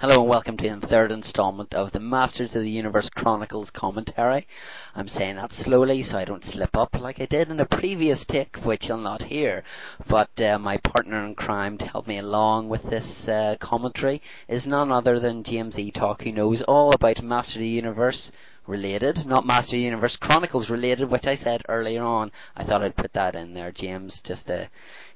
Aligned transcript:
Hello 0.00 0.20
and 0.20 0.30
welcome 0.30 0.56
to 0.56 0.76
the 0.76 0.86
third 0.86 1.10
installment 1.10 1.74
of 1.74 1.90
the 1.90 1.98
Masters 1.98 2.54
of 2.54 2.62
the 2.62 2.70
Universe 2.70 3.10
Chronicles 3.10 3.70
commentary. 3.70 4.46
I'm 4.94 5.08
saying 5.08 5.34
that 5.34 5.52
slowly 5.52 6.04
so 6.04 6.18
I 6.18 6.24
don't 6.24 6.44
slip 6.44 6.76
up 6.76 7.00
like 7.00 7.20
I 7.20 7.26
did 7.26 7.50
in 7.50 7.58
a 7.58 7.66
previous 7.66 8.24
take, 8.24 8.58
which 8.58 8.88
you'll 8.88 8.98
not 8.98 9.24
hear. 9.24 9.64
But 10.06 10.40
uh, 10.40 10.60
my 10.60 10.76
partner 10.76 11.26
in 11.26 11.34
crime 11.34 11.78
to 11.78 11.84
help 11.84 12.06
me 12.06 12.18
along 12.18 12.68
with 12.68 12.84
this 12.84 13.26
uh, 13.26 13.56
commentary 13.58 14.22
is 14.46 14.68
none 14.68 14.92
other 14.92 15.18
than 15.18 15.42
James 15.42 15.76
E. 15.76 15.90
Talk, 15.90 16.22
who 16.22 16.30
knows 16.30 16.62
all 16.62 16.92
about 16.92 17.20
Master 17.20 17.58
of 17.58 17.62
the 17.62 17.68
Universe 17.68 18.30
related, 18.68 19.26
not 19.26 19.46
Master 19.46 19.76
Universe 19.76 20.16
Chronicles 20.16 20.70
related, 20.70 21.10
which 21.10 21.26
I 21.26 21.34
said 21.34 21.62
earlier 21.68 22.02
on. 22.02 22.30
I 22.54 22.64
thought 22.64 22.82
I'd 22.82 22.96
put 22.96 23.14
that 23.14 23.34
in 23.34 23.54
there, 23.54 23.72
James, 23.72 24.20
just 24.20 24.46
to 24.48 24.68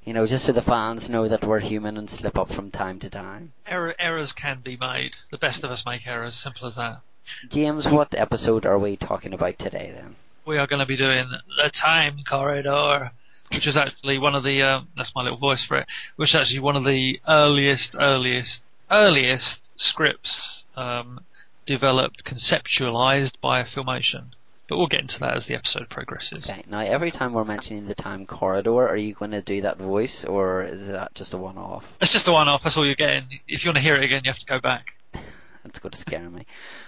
you 0.05 0.13
know, 0.13 0.27
just 0.27 0.45
so 0.45 0.51
the 0.51 0.61
fans 0.61 1.09
know 1.09 1.29
that 1.29 1.45
we're 1.45 1.59
human 1.59 1.97
and 1.97 2.09
slip 2.09 2.37
up 2.37 2.51
from 2.51 2.71
time 2.71 2.99
to 2.99 3.09
time. 3.09 3.53
Error, 3.65 3.95
errors 3.97 4.33
can 4.33 4.59
be 4.61 4.75
made. 4.75 5.13
The 5.31 5.37
best 5.37 5.63
of 5.63 5.71
us 5.71 5.85
make 5.85 6.05
errors. 6.05 6.35
Simple 6.35 6.67
as 6.67 6.75
that. 6.75 7.01
James, 7.49 7.87
what 7.87 8.13
episode 8.13 8.65
are 8.65 8.77
we 8.77 8.97
talking 8.97 9.33
about 9.33 9.57
today 9.57 9.93
then? 9.95 10.17
We 10.45 10.57
are 10.57 10.67
going 10.67 10.81
to 10.81 10.85
be 10.85 10.97
doing 10.97 11.31
the 11.57 11.69
Time 11.69 12.17
Corridor, 12.27 13.11
which 13.53 13.65
is 13.65 13.77
actually 13.77 14.17
one 14.17 14.35
of 14.35 14.43
the. 14.43 14.61
Uh, 14.61 14.81
that's 14.97 15.15
my 15.15 15.23
little 15.23 15.37
voice 15.37 15.63
for 15.63 15.77
it. 15.77 15.87
Which 16.17 16.31
is 16.31 16.35
actually 16.35 16.59
one 16.59 16.75
of 16.75 16.83
the 16.83 17.21
earliest, 17.25 17.95
earliest, 17.97 18.61
earliest 18.91 19.61
scripts 19.77 20.65
um, 20.75 21.21
developed, 21.65 22.23
conceptualized 22.25 23.39
by 23.41 23.63
Filmation. 23.63 24.31
But 24.69 24.77
we'll 24.77 24.87
get 24.87 25.01
into 25.01 25.19
that 25.19 25.35
as 25.35 25.45
the 25.45 25.55
episode 25.55 25.89
progresses. 25.89 26.49
Okay. 26.49 26.63
Now, 26.69 26.79
every 26.79 27.11
time 27.11 27.33
we're 27.33 27.43
mentioning 27.43 27.87
the 27.87 27.95
time 27.95 28.25
corridor, 28.25 28.87
are 28.87 28.95
you 28.95 29.13
going 29.13 29.31
to 29.31 29.41
do 29.41 29.61
that 29.61 29.77
voice, 29.77 30.23
or 30.23 30.63
is 30.63 30.87
that 30.87 31.13
just 31.15 31.33
a 31.33 31.37
one-off? 31.37 31.85
It's 32.01 32.13
just 32.13 32.27
a 32.27 32.31
one-off. 32.31 32.63
That's 32.63 32.77
all 32.77 32.85
you're 32.85 32.95
getting. 32.95 33.27
If 33.47 33.63
you 33.63 33.69
want 33.69 33.77
to 33.77 33.81
hear 33.81 33.95
it 33.95 34.03
again, 34.03 34.21
you 34.23 34.31
have 34.31 34.39
to 34.39 34.45
go 34.45 34.59
back. 34.59 34.87
That's 35.63 35.79
going 35.79 35.91
to 35.91 35.97
scare 35.97 36.29
me. 36.29 36.45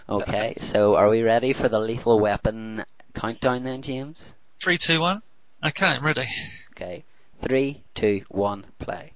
Okay. 0.08 0.56
So, 0.62 0.96
are 0.96 1.10
we 1.10 1.22
ready 1.22 1.54
for 1.54 1.70
the 1.70 1.80
Lethal 1.80 2.20
Weapon 2.20 2.86
countdown 3.14 3.64
then, 3.64 3.82
James? 3.82 4.34
Three, 4.64 4.78
two, 4.78 5.02
one. 5.02 5.22
Okay, 5.64 5.86
I'm 5.86 6.06
ready. 6.06 6.28
Okay. 6.72 7.04
Three, 7.42 7.84
two, 7.94 8.22
one, 8.30 8.66
play. 8.80 9.14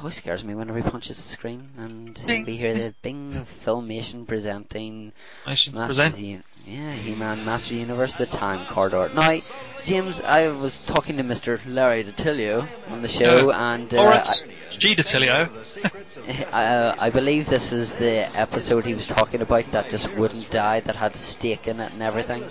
Always 0.00 0.14
scares 0.14 0.42
me 0.42 0.54
whenever 0.54 0.78
he 0.78 0.90
punches 0.90 1.18
the 1.18 1.28
screen 1.28 1.68
and 1.76 2.14
Ding. 2.26 2.46
we 2.46 2.56
hear 2.56 2.72
the 2.72 2.94
Bing 3.02 3.46
Filmation 3.66 4.26
presenting 4.26 5.12
Master 5.46 5.72
present. 5.72 6.16
yeah, 6.64 6.92
He-Man 6.92 7.44
Master 7.44 7.74
Universe 7.74 8.14
The 8.14 8.24
Time 8.24 8.66
Corridor. 8.72 9.10
Now, 9.14 9.38
James, 9.84 10.22
I 10.22 10.48
was 10.48 10.78
talking 10.86 11.18
to 11.18 11.22
Mr. 11.22 11.60
Larry 11.66 12.02
DiTillio 12.04 12.66
on 12.88 13.02
the 13.02 13.08
show 13.08 13.50
and 13.50 13.92
uh, 13.92 13.96
Lawrence 13.98 14.42
G. 14.70 14.96
I, 16.50 16.64
uh, 16.64 16.96
I 16.98 17.10
believe 17.10 17.50
this 17.50 17.70
is 17.70 17.94
the 17.96 18.26
episode 18.34 18.86
he 18.86 18.94
was 18.94 19.06
talking 19.06 19.42
about 19.42 19.70
that 19.72 19.90
just 19.90 20.10
wouldn't 20.14 20.50
die, 20.50 20.80
that 20.80 20.96
had 20.96 21.14
a 21.14 21.18
stake 21.18 21.68
in 21.68 21.78
it 21.78 21.92
and 21.92 22.02
everything. 22.02 22.44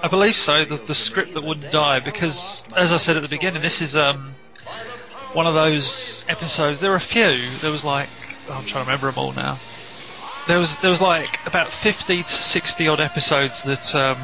I 0.00 0.06
believe 0.06 0.36
so. 0.36 0.64
The, 0.64 0.76
the 0.76 0.94
script 0.94 1.34
that 1.34 1.42
wouldn't 1.42 1.72
die, 1.72 1.98
because 1.98 2.62
as 2.76 2.92
I 2.92 2.98
said 2.98 3.16
at 3.16 3.24
the 3.24 3.28
beginning, 3.28 3.62
this 3.62 3.80
is 3.80 3.96
um, 3.96 4.36
one 5.34 5.46
of 5.46 5.54
those 5.54 6.24
episodes. 6.28 6.80
There 6.80 6.90
were 6.90 6.96
a 6.96 7.00
few. 7.00 7.58
There 7.60 7.70
was 7.70 7.84
like 7.84 8.08
oh, 8.48 8.54
I'm 8.54 8.66
trying 8.66 8.84
to 8.84 8.90
remember 8.90 9.10
them 9.10 9.18
all 9.18 9.32
now. 9.32 9.58
There 10.46 10.58
was 10.58 10.74
there 10.80 10.90
was 10.90 11.00
like 11.00 11.28
about 11.46 11.70
50 11.82 12.22
to 12.22 12.28
60 12.28 12.88
odd 12.88 13.00
episodes 13.00 13.62
that 13.64 13.94
um, 13.94 14.16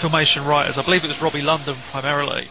Filmation 0.00 0.46
writers, 0.46 0.78
I 0.78 0.84
believe 0.84 1.04
it 1.04 1.08
was 1.08 1.20
Robby 1.20 1.40
London 1.40 1.76
primarily, 1.90 2.48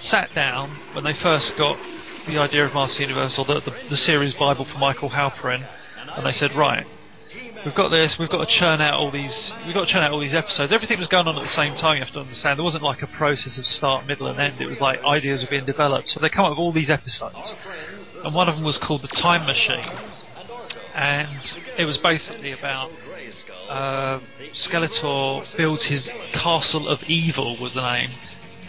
sat 0.00 0.34
down 0.34 0.70
when 0.94 1.04
they 1.04 1.12
first 1.12 1.56
got 1.58 1.78
the 2.26 2.38
idea 2.38 2.64
of 2.64 2.74
Master 2.74 3.02
Universe 3.02 3.38
or 3.38 3.44
the, 3.44 3.60
the, 3.60 3.76
the 3.90 3.96
series 3.96 4.34
Bible 4.34 4.64
for 4.64 4.78
Michael 4.78 5.10
Halperin, 5.10 5.66
and 6.16 6.26
they 6.26 6.32
said, 6.32 6.52
right, 6.54 6.86
we've 7.64 7.74
got 7.74 7.88
this, 7.90 8.16
we've 8.18 8.30
got 8.30 8.46
to 8.46 8.46
churn 8.46 8.80
out 8.80 8.94
all 8.94 9.10
these, 9.10 9.52
we've 9.64 9.74
got 9.74 9.86
to 9.86 9.92
churn 9.92 10.02
out 10.02 10.12
all 10.12 10.20
these 10.20 10.34
episodes. 10.34 10.72
Everything 10.72 10.98
was 10.98 11.08
going 11.08 11.26
on 11.26 11.36
at 11.36 11.42
the 11.42 11.48
same 11.48 11.74
time. 11.74 11.96
You 11.96 12.04
have 12.04 12.12
to 12.14 12.20
understand. 12.20 12.58
There 12.58 12.64
wasn't 12.64 12.84
like 12.84 13.02
a 13.02 13.06
process 13.06 13.58
of 13.58 13.66
start, 13.66 14.06
middle, 14.06 14.26
and 14.26 14.38
end. 14.38 14.60
It 14.60 14.66
was 14.66 14.80
like 14.80 15.00
ideas 15.02 15.42
were 15.42 15.50
being 15.50 15.66
developed. 15.66 16.08
So 16.08 16.20
they 16.20 16.28
come 16.28 16.44
up 16.44 16.52
with 16.52 16.58
all 16.58 16.72
these 16.72 16.90
episodes, 16.90 17.54
and 18.24 18.34
one 18.34 18.48
of 18.48 18.56
them 18.56 18.64
was 18.64 18.78
called 18.78 19.02
the 19.02 19.08
Time 19.08 19.46
Machine, 19.46 19.84
and 20.94 21.28
it 21.78 21.84
was 21.84 21.98
basically 21.98 22.52
about 22.52 22.90
uh, 23.68 24.20
Skeletor 24.52 25.56
builds 25.56 25.86
his 25.86 26.10
Castle 26.32 26.88
of 26.88 27.02
Evil 27.04 27.56
was 27.60 27.74
the 27.74 27.82
name 27.82 28.10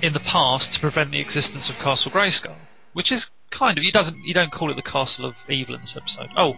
in 0.01 0.13
the 0.13 0.19
past 0.19 0.73
to 0.73 0.79
prevent 0.79 1.11
the 1.11 1.19
existence 1.19 1.69
of 1.69 1.75
Castle 1.75 2.11
Grayskull, 2.11 2.55
which 2.93 3.11
is 3.11 3.31
kind 3.51 3.77
of 3.77 3.83
doesn't 3.91 4.23
you 4.23 4.33
don't 4.33 4.51
call 4.51 4.71
it 4.71 4.75
the 4.75 4.81
Castle 4.81 5.25
of 5.25 5.35
Evil 5.49 5.75
in 5.75 5.81
this 5.81 5.95
episode. 5.97 6.29
Oh, 6.37 6.55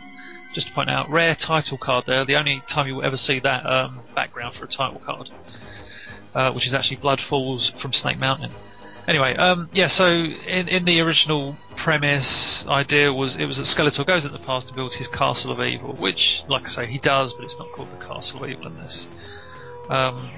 just 0.54 0.68
to 0.68 0.74
point 0.74 0.90
out, 0.90 1.10
rare 1.10 1.36
title 1.36 1.78
card 1.78 2.06
there. 2.06 2.26
The 2.26 2.36
only 2.36 2.62
time 2.68 2.88
you 2.88 2.96
will 2.96 3.06
ever 3.06 3.18
see 3.18 3.40
that 3.40 3.66
um, 3.66 4.02
background 4.16 4.56
for 4.56 4.66
a 4.66 4.68
title 4.68 5.02
card, 5.04 5.30
uh, 6.34 6.52
which 6.52 6.68
is 6.68 6.74
actually 6.74 6.98
Blood 6.98 7.22
Falls 7.22 7.72
from 7.82 7.94
Snake 7.94 8.20
Mountain. 8.20 8.52
Anyway, 9.08 9.36
um, 9.36 9.70
yeah. 9.74 9.88
So 9.88 10.08
in 10.08 10.70
in 10.70 10.86
the 10.86 11.02
original 11.02 11.58
premise, 11.76 12.64
idea 12.68 13.12
was 13.12 13.36
it 13.36 13.46
was 13.46 13.58
that 13.58 13.66
Skeletor 13.66 14.06
goes 14.08 14.24
in 14.24 14.32
the 14.32 14.40
past 14.40 14.68
and 14.68 14.76
builds 14.76 14.96
his 14.96 15.08
Castle 15.10 15.52
of 15.52 15.60
Evil, 15.60 15.94
which, 15.94 16.44
like 16.48 16.64
I 16.64 16.70
say, 16.70 16.86
he 16.88 17.00
does, 17.00 17.34
but 17.34 17.44
it's 17.44 17.58
not 17.58 17.72
called 17.74 17.92
the 17.92 17.98
Castle 17.98 18.44
of 18.44 18.50
Evil 18.50 18.68
in 18.68 18.76
this. 18.76 19.10
Um, 19.90 20.32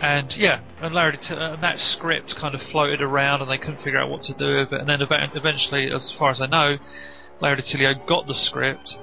and 0.00 0.36
yeah, 0.36 0.60
and 0.82 0.94
Larry, 0.94 1.16
T- 1.16 1.34
and 1.34 1.62
that 1.62 1.78
script 1.78 2.36
kind 2.36 2.54
of 2.54 2.60
floated 2.60 3.00
around, 3.00 3.40
and 3.40 3.50
they 3.50 3.56
couldn't 3.56 3.78
figure 3.78 3.98
out 3.98 4.10
what 4.10 4.20
to 4.22 4.34
do 4.34 4.56
with 4.56 4.72
it. 4.72 4.80
And 4.80 4.88
then 4.88 5.00
ev- 5.00 5.30
eventually, 5.34 5.90
as 5.90 6.12
far 6.18 6.30
as 6.30 6.42
I 6.42 6.46
know, 6.46 6.76
Larry 7.40 7.56
DiTillio 7.62 8.06
got 8.06 8.26
the 8.26 8.34
script 8.34 8.98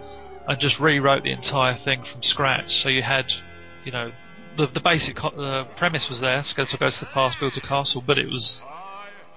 and 0.47 0.59
just 0.59 0.79
rewrote 0.79 1.23
the 1.23 1.31
entire 1.31 1.75
thing 1.75 2.03
from 2.03 2.23
scratch. 2.23 2.81
So 2.81 2.89
you 2.89 3.01
had, 3.01 3.31
you 3.85 3.91
know, 3.91 4.11
the 4.57 4.67
the 4.67 4.79
basic 4.79 5.15
co- 5.15 5.35
the 5.35 5.65
premise 5.75 6.09
was 6.09 6.19
there. 6.19 6.39
Skeletor 6.39 6.79
goes 6.79 6.95
to 6.95 7.05
the 7.05 7.11
past, 7.11 7.39
builds 7.39 7.57
a 7.57 7.61
castle, 7.61 8.03
but 8.05 8.17
it 8.17 8.27
was 8.27 8.61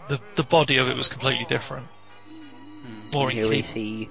the 0.08 0.18
the 0.36 0.42
body 0.42 0.76
of 0.76 0.88
it 0.88 0.96
was 0.96 1.08
completely 1.08 1.46
different. 1.48 1.86
Hmm. 2.82 3.10
More 3.12 3.30
here 3.30 3.48
we 3.48 3.62
see 3.62 4.08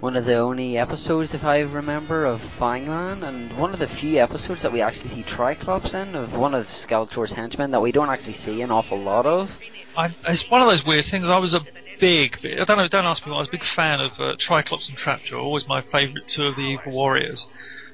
one 0.00 0.16
of 0.16 0.24
the 0.24 0.36
only 0.36 0.78
episodes, 0.78 1.34
if 1.34 1.44
I 1.44 1.60
remember, 1.60 2.24
of 2.24 2.40
Fangman, 2.40 3.22
and 3.22 3.56
one 3.58 3.74
of 3.74 3.78
the 3.78 3.86
few 3.86 4.18
episodes 4.18 4.62
that 4.62 4.72
we 4.72 4.80
actually 4.80 5.10
see 5.10 5.22
Triclops 5.22 5.92
in, 5.92 6.14
of 6.14 6.34
one 6.34 6.54
of 6.54 6.64
Skeletor's 6.66 7.32
henchmen 7.32 7.70
that 7.72 7.82
we 7.82 7.92
don't 7.92 8.08
actually 8.08 8.32
see 8.32 8.62
an 8.62 8.70
awful 8.70 8.98
lot 8.98 9.26
of. 9.26 9.58
I, 9.94 10.14
it's 10.26 10.50
one 10.50 10.62
of 10.62 10.68
those 10.68 10.84
weird 10.86 11.04
things. 11.10 11.28
I 11.28 11.36
was 11.36 11.52
a 11.52 11.60
big, 12.00 12.38
I 12.42 12.64
don't 12.64 12.78
know, 12.78 12.88
don't 12.88 13.04
ask 13.04 13.24
me. 13.24 13.30
why, 13.30 13.36
I 13.36 13.40
was 13.40 13.48
a 13.48 13.52
big 13.52 13.64
fan 13.64 14.00
of 14.00 14.12
uh, 14.18 14.36
Triclops 14.38 14.88
and 14.88 14.96
Trapjaw. 14.96 15.38
Always 15.38 15.68
my 15.68 15.82
favourite 15.82 16.26
two 16.26 16.46
of 16.46 16.56
the 16.56 16.62
Evil 16.62 16.92
Warriors. 16.92 17.46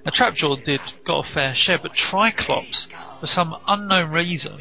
Now 0.04 0.12
Trapjaw 0.12 0.64
did 0.64 0.80
got 1.04 1.26
a 1.26 1.32
fair 1.32 1.52
share, 1.52 1.78
but 1.78 1.94
Triclops, 1.94 2.86
for 3.20 3.26
some 3.26 3.56
unknown 3.66 4.10
reason, 4.10 4.58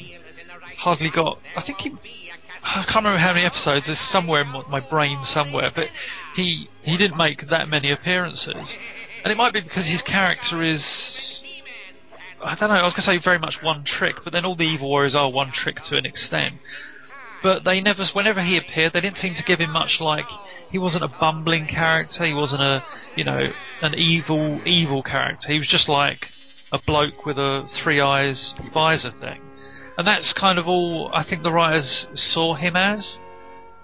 hardly 0.79 1.09
got. 1.09 1.39
I 1.55 1.61
think 1.61 1.79
he. 1.79 1.91
I 2.63 2.84
can't 2.84 2.95
remember 2.95 3.19
how 3.19 3.34
many 3.34 3.45
episodes. 3.45 3.88
It's 3.88 4.01
somewhere 4.01 4.41
in 4.41 4.47
my 4.47 4.79
brain 4.79 5.23
somewhere, 5.23 5.72
but 5.73 5.89
he 6.35 6.67
he 6.81 6.97
didn't 6.97 7.17
make 7.17 7.50
that 7.50 7.69
many 7.69 7.91
appearances, 7.91 8.78
and 9.23 9.31
it 9.31 9.38
might 9.38 9.53
be 9.53 9.61
because 9.61 9.88
his 9.88 10.01
character 10.01 10.63
is. 10.63 11.44
I 12.44 12.55
don't 12.55 12.69
know. 12.69 12.75
I 12.75 12.84
was 12.84 12.94
going 12.94 13.01
to 13.01 13.01
say 13.01 13.17
very 13.17 13.39
much 13.39 13.63
one 13.63 13.84
trick, 13.84 14.17
but 14.23 14.34
then 14.34 14.45
all 14.45 14.55
the 14.55 14.66
evil 14.66 14.89
warriors 14.89 15.16
are 15.16 15.31
one 15.31 15.51
trick 15.51 15.81
to 15.84 15.95
an 15.95 16.05
extent 16.05 16.55
but 17.45 17.63
they 17.63 17.79
never, 17.79 18.03
whenever 18.13 18.41
he 18.41 18.57
appeared, 18.57 18.94
they 18.94 19.01
didn't 19.01 19.17
seem 19.17 19.35
to 19.35 19.44
give 19.44 19.59
him 19.59 19.69
much. 19.69 20.01
Like 20.01 20.25
he 20.72 20.79
wasn't 20.79 21.03
a 21.03 21.07
bumbling 21.07 21.67
character. 21.67 22.25
He 22.25 22.33
wasn't 22.33 22.63
a, 22.63 22.83
you 23.16 23.23
know, 23.23 23.51
an 23.83 23.94
evil, 23.94 24.59
evil 24.66 25.03
character. 25.03 25.51
He 25.51 25.59
was 25.59 25.67
just 25.67 25.88
like 25.88 26.31
a 26.72 26.79
bloke 26.79 27.23
with 27.23 27.38
a 27.38 27.69
three 27.84 28.01
eyes 28.01 28.55
visor 28.73 29.11
thing, 29.11 29.41
and 29.95 30.07
that's 30.07 30.34
kind 30.34 30.57
of 30.57 30.67
all 30.67 31.11
I 31.13 31.23
think 31.23 31.44
the 31.44 31.51
writers 31.51 32.07
saw 32.16 32.55
him 32.55 32.75
as. 32.75 33.19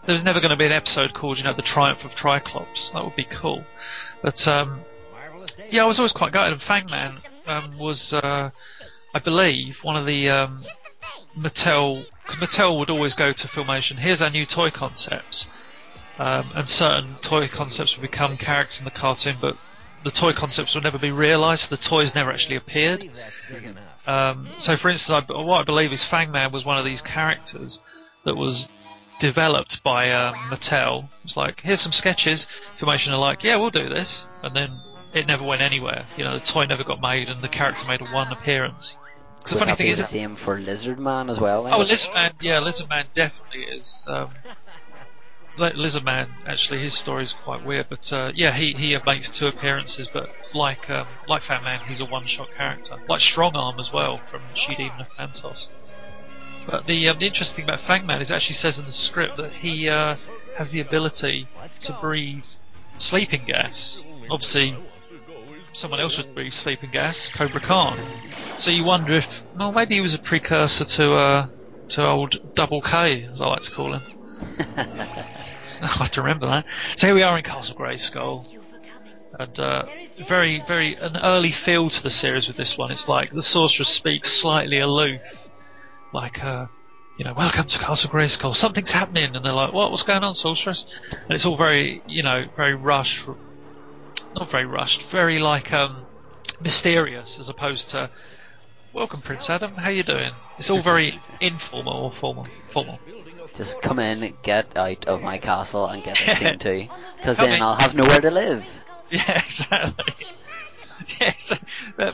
There's 0.07 0.23
never 0.23 0.39
going 0.39 0.49
to 0.49 0.57
be 0.57 0.65
an 0.65 0.71
episode 0.71 1.13
called, 1.13 1.37
you 1.37 1.43
know, 1.43 1.53
the 1.53 1.61
Triumph 1.61 2.03
of 2.03 2.15
Triclops. 2.15 2.89
That 2.93 3.03
would 3.03 3.15
be 3.15 3.27
cool, 3.29 3.63
but 4.23 4.47
um, 4.47 4.81
yeah, 5.69 5.83
I 5.83 5.85
was 5.85 5.99
always 5.99 6.13
quite 6.13 6.33
gutted. 6.33 6.53
And 6.53 6.61
Fangman 6.63 7.23
um, 7.45 7.77
was, 7.77 8.11
uh, 8.11 8.49
I 9.13 9.19
believe, 9.19 9.77
one 9.83 9.97
of 9.97 10.07
the 10.07 10.29
um, 10.29 10.63
Mattel, 11.37 12.03
because 12.31 12.57
Mattel 12.57 12.77
would 12.79 12.89
always 12.89 13.13
go 13.15 13.33
to 13.33 13.47
Filmation. 13.47 13.99
Here's 13.99 14.21
our 14.21 14.29
new 14.29 14.45
toy 14.45 14.69
concepts, 14.71 15.47
um, 16.17 16.51
and 16.55 16.69
certain 16.69 17.15
toy 17.21 17.47
concepts 17.47 17.95
would 17.95 18.09
become 18.09 18.37
characters 18.37 18.79
in 18.79 18.85
the 18.85 18.91
cartoon, 18.91 19.37
but 19.41 19.55
the 20.03 20.11
toy 20.11 20.33
concepts 20.33 20.73
would 20.75 20.83
never 20.83 20.97
be 20.99 21.11
realised. 21.11 21.69
The 21.69 21.77
toys 21.77 22.13
never 22.15 22.31
actually 22.31 22.55
appeared. 22.55 23.03
Um, 24.07 24.49
so, 24.57 24.77
for 24.77 24.89
instance, 24.89 25.25
I, 25.29 25.41
what 25.41 25.61
I 25.61 25.63
believe 25.63 25.91
is 25.91 26.03
Fangman 26.09 26.51
was 26.51 26.65
one 26.65 26.77
of 26.77 26.85
these 26.85 27.01
characters 27.01 27.79
that 28.25 28.35
was 28.35 28.67
developed 29.19 29.83
by 29.83 30.09
um, 30.09 30.33
Mattel. 30.49 31.09
It's 31.23 31.37
like, 31.37 31.61
here's 31.61 31.81
some 31.81 31.91
sketches. 31.91 32.47
Filmation 32.79 33.09
are 33.09 33.19
like, 33.19 33.43
yeah, 33.43 33.57
we'll 33.57 33.69
do 33.69 33.89
this, 33.89 34.25
and 34.41 34.55
then 34.55 34.79
it 35.13 35.27
never 35.27 35.45
went 35.45 35.61
anywhere. 35.61 36.07
You 36.17 36.23
know, 36.23 36.39
the 36.39 36.45
toy 36.45 36.65
never 36.65 36.83
got 36.83 36.99
made, 36.99 37.29
and 37.29 37.43
the 37.43 37.49
character 37.49 37.85
made 37.87 38.01
one 38.01 38.31
appearance. 38.31 38.95
'Cause 39.43 39.53
the 39.53 39.59
funny 39.59 39.75
thing 39.75 39.87
be 39.87 39.91
is, 39.91 39.99
the 39.99 40.05
same 40.05 40.35
for 40.35 40.59
Lizard 40.59 40.99
Man 40.99 41.29
as 41.29 41.39
well? 41.39 41.63
then? 41.63 41.73
Oh, 41.73 41.79
Lizardman, 41.83 42.33
yeah, 42.39 42.59
Lizardman 42.59 43.13
definitely 43.13 43.63
is. 43.63 44.05
Um, 44.07 44.29
Lizard 45.57 46.03
Man, 46.03 46.29
actually, 46.47 46.81
his 46.81 46.97
story 46.97 47.23
is 47.25 47.33
quite 47.43 47.65
weird, 47.65 47.87
but 47.89 48.11
uh, 48.13 48.31
yeah, 48.35 48.53
he 48.53 48.73
he 48.73 48.97
makes 49.05 49.29
two 49.29 49.47
appearances, 49.47 50.09
but 50.13 50.29
like 50.53 50.89
um, 50.89 51.07
like 51.27 51.43
Fat 51.43 51.63
Man, 51.63 51.79
he's 51.87 51.99
a 51.99 52.05
one-shot 52.05 52.49
character, 52.55 52.97
like 53.07 53.21
Strong 53.21 53.55
Arm 53.55 53.79
as 53.79 53.91
well 53.91 54.19
from 54.29 54.41
She 54.55 54.75
Demon 54.75 55.01
of 55.01 55.07
Phantos. 55.17 55.67
But 56.67 56.85
the, 56.85 57.09
um, 57.09 57.17
the 57.17 57.25
interesting 57.25 57.65
thing 57.65 57.73
about 57.73 57.79
Fangman 57.81 58.21
is 58.21 58.29
it 58.29 58.35
actually 58.35 58.55
says 58.55 58.77
in 58.77 58.85
the 58.85 58.91
script 58.91 59.37
that 59.37 59.51
he 59.51 59.89
uh, 59.89 60.15
has 60.57 60.69
the 60.69 60.79
ability 60.79 61.47
to 61.81 61.97
breathe 61.99 62.43
sleeping 62.97 63.45
gas. 63.45 63.97
Obviously, 64.29 64.77
someone 65.73 65.99
else 65.99 66.17
would 66.17 66.33
breathe 66.35 66.53
sleeping 66.53 66.91
gas, 66.91 67.29
Cobra 67.35 67.59
Khan. 67.59 67.97
So 68.57 68.71
you 68.71 68.83
wonder 68.83 69.17
if, 69.17 69.25
well, 69.57 69.71
maybe 69.71 69.95
he 69.95 70.01
was 70.01 70.13
a 70.13 70.19
precursor 70.19 70.85
to 70.85 71.13
uh, 71.13 71.47
to 71.89 72.07
old 72.07 72.55
Double 72.55 72.81
K, 72.81 73.23
as 73.23 73.41
I 73.41 73.47
like 73.47 73.63
to 73.63 73.71
call 73.71 73.93
him. 73.93 74.01
I 75.81 75.97
have 76.03 76.11
to 76.11 76.21
remember 76.21 76.47
that. 76.47 76.65
So 76.97 77.07
here 77.07 77.15
we 77.15 77.23
are 77.23 77.37
in 77.37 77.43
Castle 77.43 77.75
Grayskull, 77.75 78.45
and 79.39 79.59
uh, 79.59 79.85
very, 80.27 80.63
very 80.67 80.95
an 80.95 81.17
early 81.17 81.51
feel 81.51 81.89
to 81.89 82.03
the 82.03 82.11
series 82.11 82.47
with 82.47 82.57
this 82.57 82.77
one. 82.77 82.91
It's 82.91 83.07
like 83.07 83.31
the 83.31 83.41
sorceress 83.41 83.89
speaks 83.89 84.41
slightly 84.41 84.79
aloof, 84.79 85.21
like, 86.13 86.43
uh, 86.43 86.67
you 87.17 87.25
know, 87.25 87.33
welcome 87.33 87.67
to 87.67 87.79
Castle 87.79 88.09
Grayskull. 88.11 88.53
Something's 88.53 88.91
happening, 88.91 89.35
and 89.35 89.43
they're 89.43 89.53
like, 89.53 89.73
what? 89.73 89.89
What's 89.89 90.03
going 90.03 90.23
on, 90.23 90.35
sorceress? 90.35 90.85
And 91.11 91.31
it's 91.31 91.45
all 91.45 91.57
very, 91.57 92.01
you 92.07 92.23
know, 92.23 92.45
very 92.55 92.75
rushed. 92.75 93.27
Not 94.35 94.51
very 94.51 94.65
rushed. 94.65 95.03
Very 95.11 95.39
like 95.39 95.71
um, 95.73 96.05
mysterious, 96.61 97.37
as 97.39 97.49
opposed 97.49 97.89
to 97.89 98.09
Welcome, 98.93 99.21
Prince 99.21 99.49
Adam. 99.49 99.75
How 99.75 99.89
you 99.89 100.03
doing? 100.03 100.31
It's 100.59 100.69
all 100.69 100.83
very 100.83 101.17
informal 101.41 101.93
or 101.93 102.11
formal. 102.19 102.47
Formal. 102.73 102.99
Just 103.55 103.81
come 103.81 103.99
in, 103.99 104.33
get 104.43 104.75
out 104.75 105.05
of 105.07 105.21
my 105.21 105.37
castle, 105.37 105.87
and 105.87 106.03
get 106.03 106.17
the 106.17 106.35
scene 106.35 106.59
too, 106.59 106.87
because 107.17 107.37
then 107.37 107.53
in. 107.53 107.61
I'll 107.61 107.75
have 107.79 107.95
nowhere 107.95 108.19
to 108.19 108.31
live. 108.31 108.65
Yeah, 109.13 109.43
exactly. 109.45 110.25
Yes, 111.19 111.51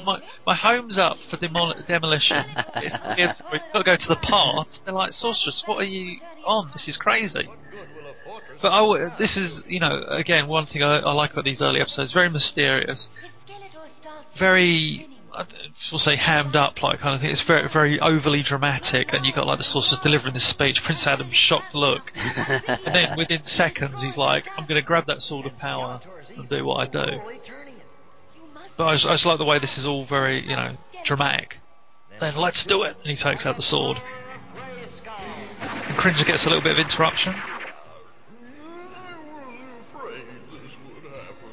my 0.04 0.20
my 0.48 0.56
home's 0.56 0.98
up 0.98 1.18
for 1.30 1.38
demol- 1.38 1.86
demolition. 1.86 2.44
It's, 2.78 2.96
it's, 3.20 3.42
we've 3.52 3.62
got 3.72 3.78
to 3.78 3.84
go 3.84 3.96
to 3.96 4.08
the 4.08 4.16
past. 4.16 4.82
They're 4.84 4.96
like, 4.96 5.14
sorceress, 5.14 5.62
what 5.68 5.78
are 5.78 5.84
you 5.84 6.20
on? 6.44 6.72
This 6.74 6.88
is 6.88 6.98
crazy. 6.98 7.48
But 8.62 8.72
I, 8.72 9.16
this 9.18 9.38
is, 9.38 9.64
you 9.68 9.80
know, 9.80 10.04
again, 10.10 10.48
one 10.48 10.66
thing 10.66 10.84
I, 10.84 11.00
I 11.00 11.12
like 11.14 11.32
about 11.32 11.46
these 11.46 11.62
early 11.62 11.80
episodes, 11.80 12.12
very 12.12 12.30
mysterious, 12.30 13.10
very 14.38 15.08
we'll 15.92 16.00
say 16.00 16.16
hammed 16.16 16.56
up 16.56 16.82
like 16.82 17.00
kind 17.00 17.16
of 17.16 17.22
thing. 17.22 17.30
It's 17.30 17.42
very 17.42 17.68
very 17.70 18.00
overly 18.00 18.44
dramatic, 18.44 19.14
and 19.14 19.26
you 19.26 19.34
got 19.34 19.46
like 19.46 19.58
the 19.58 19.64
sorceress 19.64 20.00
delivering 20.02 20.34
this 20.34 20.48
speech. 20.48 20.84
Prince 20.84 21.06
Adam's 21.06 21.36
shocked 21.36 21.76
look, 21.76 22.12
and 22.16 22.96
then 22.96 23.18
within 23.18 23.44
seconds 23.44 24.02
he's 24.02 24.18
like, 24.18 24.46
"I'm 24.58 24.66
going 24.66 24.82
to 24.82 24.86
grab 24.86 25.06
that 25.08 25.22
sword 25.22 25.46
of 25.46 25.58
power 25.58 26.02
and 26.36 26.50
do 26.50 26.66
what 26.66 26.88
I 26.88 26.92
do." 26.92 27.22
But 28.78 28.86
I 28.86 28.94
just, 28.94 29.06
I 29.06 29.14
just 29.14 29.26
like 29.26 29.40
the 29.40 29.46
way 29.46 29.60
this 29.60 29.78
is 29.78 29.86
all 29.86 30.06
very 30.06 30.42
you 30.42 30.56
know 30.56 30.76
dramatic. 31.06 31.60
Then 32.20 32.36
let's 32.36 32.64
do 32.64 32.84
it, 32.84 32.98
and 32.98 33.12
he 33.12 33.16
takes 33.16 33.46
out 33.46 33.56
the 33.56 33.62
sword. 33.62 33.98
And 35.62 35.98
Cringer 35.98 36.24
gets 36.24 36.46
a 36.46 36.50
little 36.50 36.64
bit 36.64 36.74
of 36.74 36.80
interruption. 36.80 37.36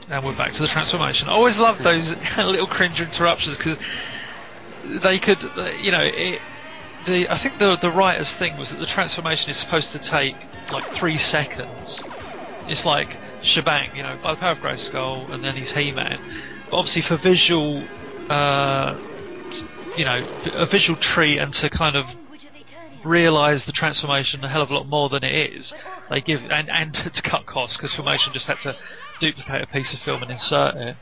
And 0.09 0.23
we're 0.25 0.37
back 0.37 0.53
to 0.53 0.63
the 0.63 0.69
transformation. 0.69 1.29
I 1.29 1.33
always 1.33 1.57
love 1.57 1.79
those 1.83 2.15
little 2.37 2.67
cringe 2.67 3.01
interruptions 3.01 3.57
because 3.57 3.79
they 5.03 5.19
could, 5.19 5.43
you 5.81 5.91
know, 5.91 6.03
it, 6.03 6.41
the 7.07 7.29
I 7.29 7.39
think 7.43 7.59
the 7.59 7.77
the 7.81 7.91
writer's 7.91 8.33
thing 8.35 8.59
was 8.59 8.71
that 8.71 8.77
the 8.77 8.87
transformation 8.87 9.51
is 9.51 9.59
supposed 9.59 9.93
to 9.93 9.99
take 9.99 10.35
like 10.71 10.85
three 10.99 11.17
seconds. 11.17 12.03
It's 12.69 12.85
like 12.85 13.09
shebang, 13.43 13.97
you 13.97 14.03
know, 14.03 14.19
by 14.23 14.35
the 14.35 14.41
power 14.41 14.53
of 14.53 14.59
Grayskull, 14.59 15.33
and 15.33 15.43
then 15.43 15.57
he's 15.57 15.73
He-Man. 15.73 16.19
But 16.71 16.77
obviously 16.77 17.03
for 17.03 17.17
visual, 17.17 17.83
uh, 18.29 18.99
you 19.97 20.05
know, 20.05 20.27
a 20.53 20.67
visual 20.67 20.99
treat 20.99 21.39
and 21.39 21.53
to 21.55 21.71
kind 21.71 21.97
of 21.97 22.07
realise 23.05 23.65
the 23.65 23.73
transformation 23.73 24.45
a 24.45 24.49
hell 24.49 24.63
of 24.63 24.71
a 24.71 24.75
lot 24.75 24.87
more 24.87 25.09
than 25.09 25.25
it 25.25 25.55
is. 25.55 25.75
They 26.11 26.21
give 26.21 26.41
and 26.43 26.69
and 26.69 26.95
to 27.15 27.23
cut 27.23 27.47
costs 27.47 27.77
because 27.77 27.93
Filmation 27.95 28.33
just 28.33 28.47
had 28.47 28.61
to 28.63 28.77
duplicate 29.21 29.63
a 29.63 29.67
piece 29.67 29.93
of 29.93 30.01
film 30.01 30.23
and 30.23 30.31
insert 30.31 30.77
it. 30.77 30.97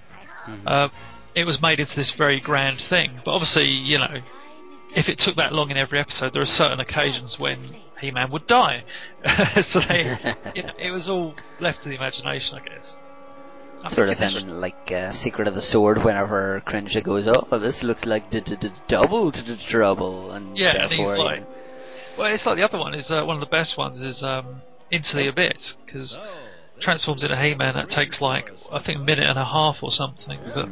Mm-hmm. 0.46 0.68
Uh, 0.68 0.88
it 1.34 1.46
was 1.46 1.62
made 1.62 1.80
into 1.80 1.96
this 1.96 2.12
very 2.12 2.40
grand 2.40 2.80
thing. 2.80 3.20
But 3.24 3.32
obviously, 3.32 3.68
you 3.68 3.98
know, 3.98 4.20
if 4.94 5.08
it 5.08 5.18
took 5.18 5.36
that 5.36 5.52
long 5.52 5.70
in 5.70 5.76
every 5.76 5.98
episode, 5.98 6.34
there 6.34 6.42
are 6.42 6.46
certain 6.46 6.80
occasions 6.80 7.38
when 7.38 7.76
He-Man 8.00 8.30
would 8.30 8.46
die. 8.46 8.84
so 9.62 9.80
they, 9.80 10.18
you 10.54 10.62
know, 10.64 10.72
it 10.78 10.90
was 10.90 11.08
all 11.08 11.34
left 11.60 11.82
to 11.84 11.88
the 11.88 11.94
imagination, 11.94 12.58
I 12.58 12.68
guess. 12.68 12.96
I 13.84 13.90
sort 13.90 14.10
of 14.10 14.20
in 14.20 14.60
like 14.60 14.92
uh, 14.92 15.10
Secret 15.10 15.48
of 15.48 15.56
the 15.56 15.62
Sword, 15.62 16.04
whenever 16.04 16.62
Cringer 16.64 17.00
goes, 17.00 17.26
"Oh, 17.26 17.58
this 17.58 17.82
looks 17.82 18.06
like 18.06 18.30
d- 18.30 18.38
d- 18.38 18.54
d- 18.54 18.70
double 18.86 19.32
to 19.32 19.42
the 19.42 19.56
trouble," 19.56 20.30
and 20.30 20.56
yeah, 20.56 20.84
and 20.84 20.92
he's 20.92 21.04
like, 21.04 21.44
well, 22.18 22.32
it's 22.32 22.46
like 22.46 22.56
the 22.56 22.64
other 22.64 22.78
one 22.78 22.94
is 22.94 23.10
uh, 23.10 23.24
one 23.24 23.36
of 23.36 23.40
the 23.40 23.50
best 23.50 23.76
ones 23.76 24.00
is 24.02 24.22
um, 24.22 24.62
Into 24.90 25.16
the 25.16 25.28
Abyss 25.28 25.76
because 25.84 26.18
transforms 26.80 27.22
into 27.22 27.36
He-Man. 27.36 27.74
That 27.74 27.88
takes 27.88 28.20
like 28.20 28.50
I 28.70 28.82
think 28.82 28.98
a 28.98 29.02
minute 29.02 29.26
and 29.28 29.38
a 29.38 29.44
half 29.44 29.82
or 29.82 29.90
something. 29.90 30.38
But 30.54 30.68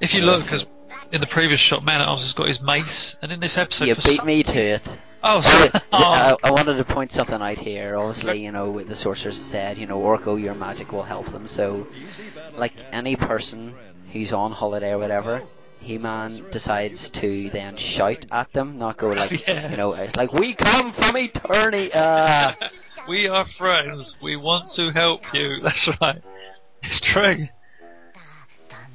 if 0.00 0.14
you 0.14 0.22
look, 0.22 0.44
because 0.44 0.66
in 1.12 1.20
the 1.20 1.26
previous 1.26 1.60
shot, 1.60 1.84
Man 1.84 2.00
at 2.00 2.08
Arms 2.08 2.22
has 2.22 2.32
got 2.32 2.48
his 2.48 2.60
mace, 2.60 3.16
and 3.20 3.30
in 3.30 3.40
this 3.40 3.58
episode, 3.58 3.86
you 3.86 3.94
beat 3.96 4.24
me 4.24 4.42
to 4.42 4.58
it. 4.58 4.88
Oh, 5.22 5.40
sorry. 5.42 5.70
oh. 5.74 5.80
I, 5.92 6.36
I, 6.42 6.50
wanted 6.50 6.76
to 6.76 6.84
point 6.84 7.12
something 7.12 7.40
out 7.40 7.58
here. 7.58 7.96
Obviously, 7.96 8.42
you 8.42 8.50
know, 8.50 8.82
the 8.82 8.96
sorceress 8.96 9.40
said, 9.40 9.78
you 9.78 9.86
know, 9.86 10.00
Orko, 10.00 10.40
your 10.40 10.54
magic 10.54 10.92
will 10.92 11.04
help 11.04 11.30
them. 11.30 11.46
So, 11.46 11.86
like 12.54 12.72
any 12.90 13.16
person 13.16 13.74
who's 14.12 14.32
on 14.32 14.52
holiday 14.52 14.92
or 14.92 14.98
whatever, 14.98 15.42
He-Man 15.82 16.46
decides 16.50 17.10
to 17.10 17.50
then 17.50 17.76
shout 17.76 18.26
at 18.30 18.52
them, 18.52 18.78
not 18.78 18.96
go 18.96 19.08
like, 19.08 19.46
yeah. 19.46 19.70
you 19.70 19.76
know, 19.76 19.92
it's 19.94 20.16
like, 20.16 20.32
we 20.32 20.54
come 20.54 20.92
from 20.92 21.16
eternity. 21.16 21.92
Uh, 21.92 22.52
we 23.08 23.28
are 23.28 23.46
friends. 23.46 24.16
We 24.22 24.36
want 24.36 24.72
to 24.72 24.90
help 24.90 25.22
you. 25.34 25.60
That's 25.62 25.88
right. 26.00 26.22
It's 26.82 27.00
true. 27.00 27.48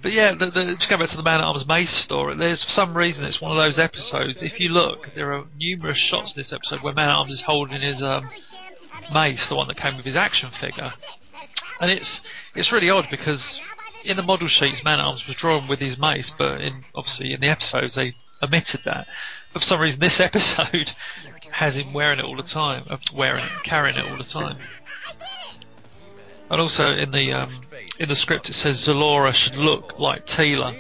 But 0.01 0.12
yeah, 0.12 0.34
the, 0.34 0.51
the, 0.51 0.75
just 0.75 0.89
go 0.89 0.98
back 0.98 1.10
to 1.10 1.18
the 1.18 1.24
Man 1.24 1.39
at 1.39 1.44
Arms 1.44 1.68
Mace 1.68 1.89
story. 1.89 2.38
There's 2.38 2.63
for 2.63 2.69
some 2.69 2.95
reason 2.95 3.25
it's 3.25 3.42
one 3.42 3.51
of 3.51 3.57
those 3.57 3.80
episodes. 3.80 4.44
If 4.44 4.60
you 4.60 4.69
look, 4.69 5.10
there 5.16 5.34
are 5.34 5.45
numerous 5.57 5.98
shots 5.98 6.36
in 6.36 6.39
this 6.39 6.54
episode 6.54 6.84
where 6.84 6.94
Man 6.94 7.10
at 7.10 7.16
Arms 7.16 7.31
is 7.31 7.42
holding 7.42 7.81
his 7.81 8.01
um, 8.04 8.30
mace, 9.13 9.50
the 9.50 9.56
one 9.56 9.68
that 9.68 9.78
came 9.78 9.98
with 9.98 10.06
his 10.06 10.16
action 10.16 10.51
figure, 10.51 10.94
and 11.81 11.89
it's 11.89 12.22
it's 12.56 12.72
really 12.72 12.89
odd 12.89 13.08
because 13.10 13.60
in 14.07 14.15
the 14.15 14.23
model 14.23 14.47
sheets, 14.47 14.83
Man 14.83 15.01
Arms 15.01 15.27
was 15.27 15.35
drawn 15.35 15.67
with 15.67 15.79
his 15.79 15.97
mace, 15.97 16.31
but 16.35 16.61
in 16.61 16.85
obviously 16.95 17.33
in 17.33 17.41
the 17.41 17.49
episodes 17.49 17.95
they 17.95 18.13
omitted 18.41 18.81
that. 18.85 19.05
But 19.53 19.61
for 19.61 19.67
some 19.67 19.81
reason, 19.81 19.99
this 19.99 20.19
episode 20.31 20.91
has 21.51 21.75
him 21.75 21.93
wearing 21.93 22.19
it 22.19 22.25
all 22.25 22.37
the 22.37 22.43
time, 22.43 22.85
uh, 22.89 22.97
wearing 23.13 23.43
it, 23.43 23.51
carrying 23.63 23.97
it 23.97 24.05
all 24.05 24.17
the 24.17 24.23
time. 24.23 24.57
And 26.49 26.61
also 26.61 26.95
in 26.95 27.11
the 27.11 27.33
um, 27.33 27.61
in 27.99 28.07
the 28.07 28.15
script 28.15 28.47
it 28.47 28.53
says 28.53 28.87
Zalora 28.87 29.33
should 29.33 29.55
look 29.55 29.99
like 29.99 30.25
Teela, 30.25 30.73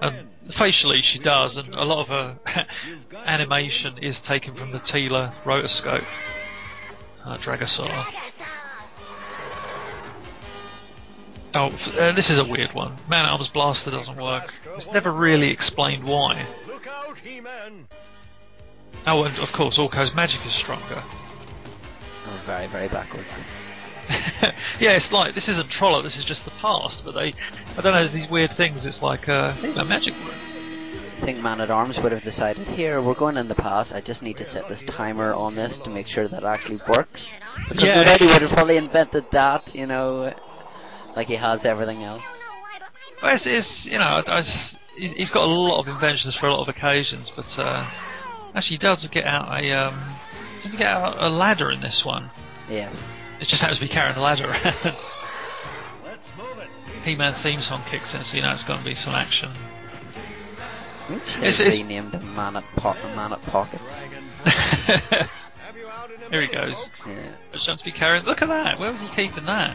and 0.00 0.28
facially 0.56 1.02
she 1.02 1.18
does, 1.18 1.58
and 1.58 1.74
a 1.74 1.84
lot 1.84 2.00
of 2.00 2.08
her 2.08 2.38
animation 3.26 3.98
is 3.98 4.18
taken 4.20 4.54
from 4.54 4.72
the 4.72 4.78
Teela 4.78 5.34
rotoscope. 5.44 6.06
Uh, 7.22 7.36
Dragosaur. 7.36 8.06
Oh, 11.52 11.66
uh, 11.98 12.12
this 12.12 12.30
is 12.30 12.38
a 12.38 12.44
weird 12.44 12.72
one. 12.74 12.96
Man 13.08 13.24
at 13.24 13.32
Arms 13.32 13.48
Blaster 13.48 13.90
doesn't 13.90 14.16
work. 14.16 14.52
It's 14.76 14.90
never 14.92 15.12
really 15.12 15.50
explained 15.50 16.04
why. 16.04 16.46
Oh, 19.06 19.24
and 19.24 19.36
of 19.38 19.50
course, 19.52 19.78
Orko's 19.78 20.14
magic 20.14 20.44
is 20.46 20.54
stronger. 20.54 21.02
Oh, 21.02 22.42
very, 22.46 22.68
very 22.68 22.88
backwards. 22.88 23.28
yeah, 24.80 24.92
it's 24.92 25.10
like 25.10 25.34
this 25.34 25.48
isn't 25.48 25.70
Trolla. 25.70 26.02
This 26.02 26.18
is 26.18 26.24
just 26.24 26.44
the 26.44 26.52
past. 26.52 27.02
But 27.04 27.12
they, 27.12 27.32
I 27.76 27.82
don't 27.82 27.84
know, 27.84 27.92
there's 27.94 28.12
these 28.12 28.30
weird 28.30 28.52
things. 28.52 28.86
It's 28.86 29.02
like, 29.02 29.28
uh, 29.28 29.52
magic 29.86 30.14
works. 30.24 30.56
I 31.20 31.22
think 31.22 31.40
Man 31.40 31.60
at 31.60 31.70
Arms 31.70 32.00
would 32.00 32.12
have 32.12 32.22
decided 32.22 32.66
here 32.66 33.02
we're 33.02 33.14
going 33.14 33.36
in 33.36 33.48
the 33.48 33.54
past. 33.54 33.92
I 33.92 34.00
just 34.00 34.22
need 34.22 34.38
to 34.38 34.44
set 34.44 34.68
this 34.68 34.82
timer 34.84 35.34
on 35.34 35.54
this 35.54 35.78
to 35.80 35.90
make 35.90 36.06
sure 36.06 36.26
that 36.26 36.44
actually 36.44 36.80
works. 36.88 37.36
Because 37.68 37.84
yeah. 37.84 38.02
Reddy 38.02 38.26
would 38.26 38.40
have 38.40 38.52
probably 38.52 38.78
invented 38.78 39.30
that, 39.32 39.74
you 39.74 39.86
know, 39.86 40.32
like 41.16 41.26
he 41.26 41.36
has 41.36 41.64
everything 41.64 42.02
else. 42.02 42.22
Well, 43.22 43.34
it's, 43.34 43.46
it's 43.46 43.86
you 43.86 43.98
know, 43.98 44.22
I, 44.26 44.38
I, 44.38 44.42
he's 44.96 45.30
got 45.30 45.44
a 45.44 45.52
lot 45.52 45.80
of 45.80 45.88
inventions 45.88 46.36
for 46.36 46.46
a 46.46 46.54
lot 46.54 46.62
of 46.62 46.74
occasions, 46.74 47.30
but 47.34 47.46
uh, 47.58 47.88
actually 48.54 48.76
he 48.76 48.78
does 48.78 49.06
get 49.08 49.24
out 49.24 49.62
a 49.62 49.72
um, 49.72 50.16
doesn't 50.56 50.72
he 50.72 50.78
get 50.78 50.88
out 50.88 51.16
a 51.18 51.28
ladder 51.28 51.70
in 51.70 51.80
this 51.80 52.04
one? 52.04 52.30
Yes. 52.68 52.94
It 53.40 53.48
just 53.48 53.62
happens 53.62 53.78
to 53.80 53.86
be 53.86 53.92
carrying 53.92 54.16
a 54.16 54.20
ladder 54.20 54.44
around. 54.44 54.96
He-Man 57.04 57.34
theme 57.42 57.62
song 57.62 57.82
kicks 57.90 58.14
in, 58.14 58.22
so 58.24 58.36
you 58.36 58.42
know 58.42 58.52
it's 58.52 58.62
going 58.62 58.78
to 58.78 58.84
be 58.84 58.94
some 58.94 59.14
action. 59.14 59.50
It's, 61.08 61.60
it's 61.60 61.78
renamed 61.78 62.12
Man 62.22 62.56
at, 62.56 62.64
po- 62.76 62.94
Man 63.16 63.32
at 63.32 63.40
Pockets. 63.42 63.90
Here 66.30 66.42
he 66.42 66.46
goes. 66.46 66.88
Yeah. 67.06 67.34
It's 67.52 67.66
to 67.66 67.78
be 67.82 67.90
carrying. 67.90 68.24
Look 68.24 68.42
at 68.42 68.48
that. 68.48 68.78
Where 68.78 68.92
was 68.92 69.00
he 69.00 69.08
keeping 69.16 69.46
that? 69.46 69.74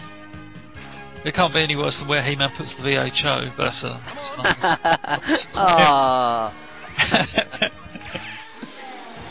It 1.25 1.33
can't 1.33 1.53
be 1.53 1.61
any 1.61 1.75
worse 1.75 1.97
than 1.97 2.07
where 2.07 2.21
He-Man 2.21 2.51
puts 2.55 2.75
the 2.75 2.83
VHO. 2.83 3.57
But 3.57 3.63
that's 3.63 3.83
a. 3.83 4.01
That's 4.05 5.43
a 5.43 5.57
Aww. 5.57 6.53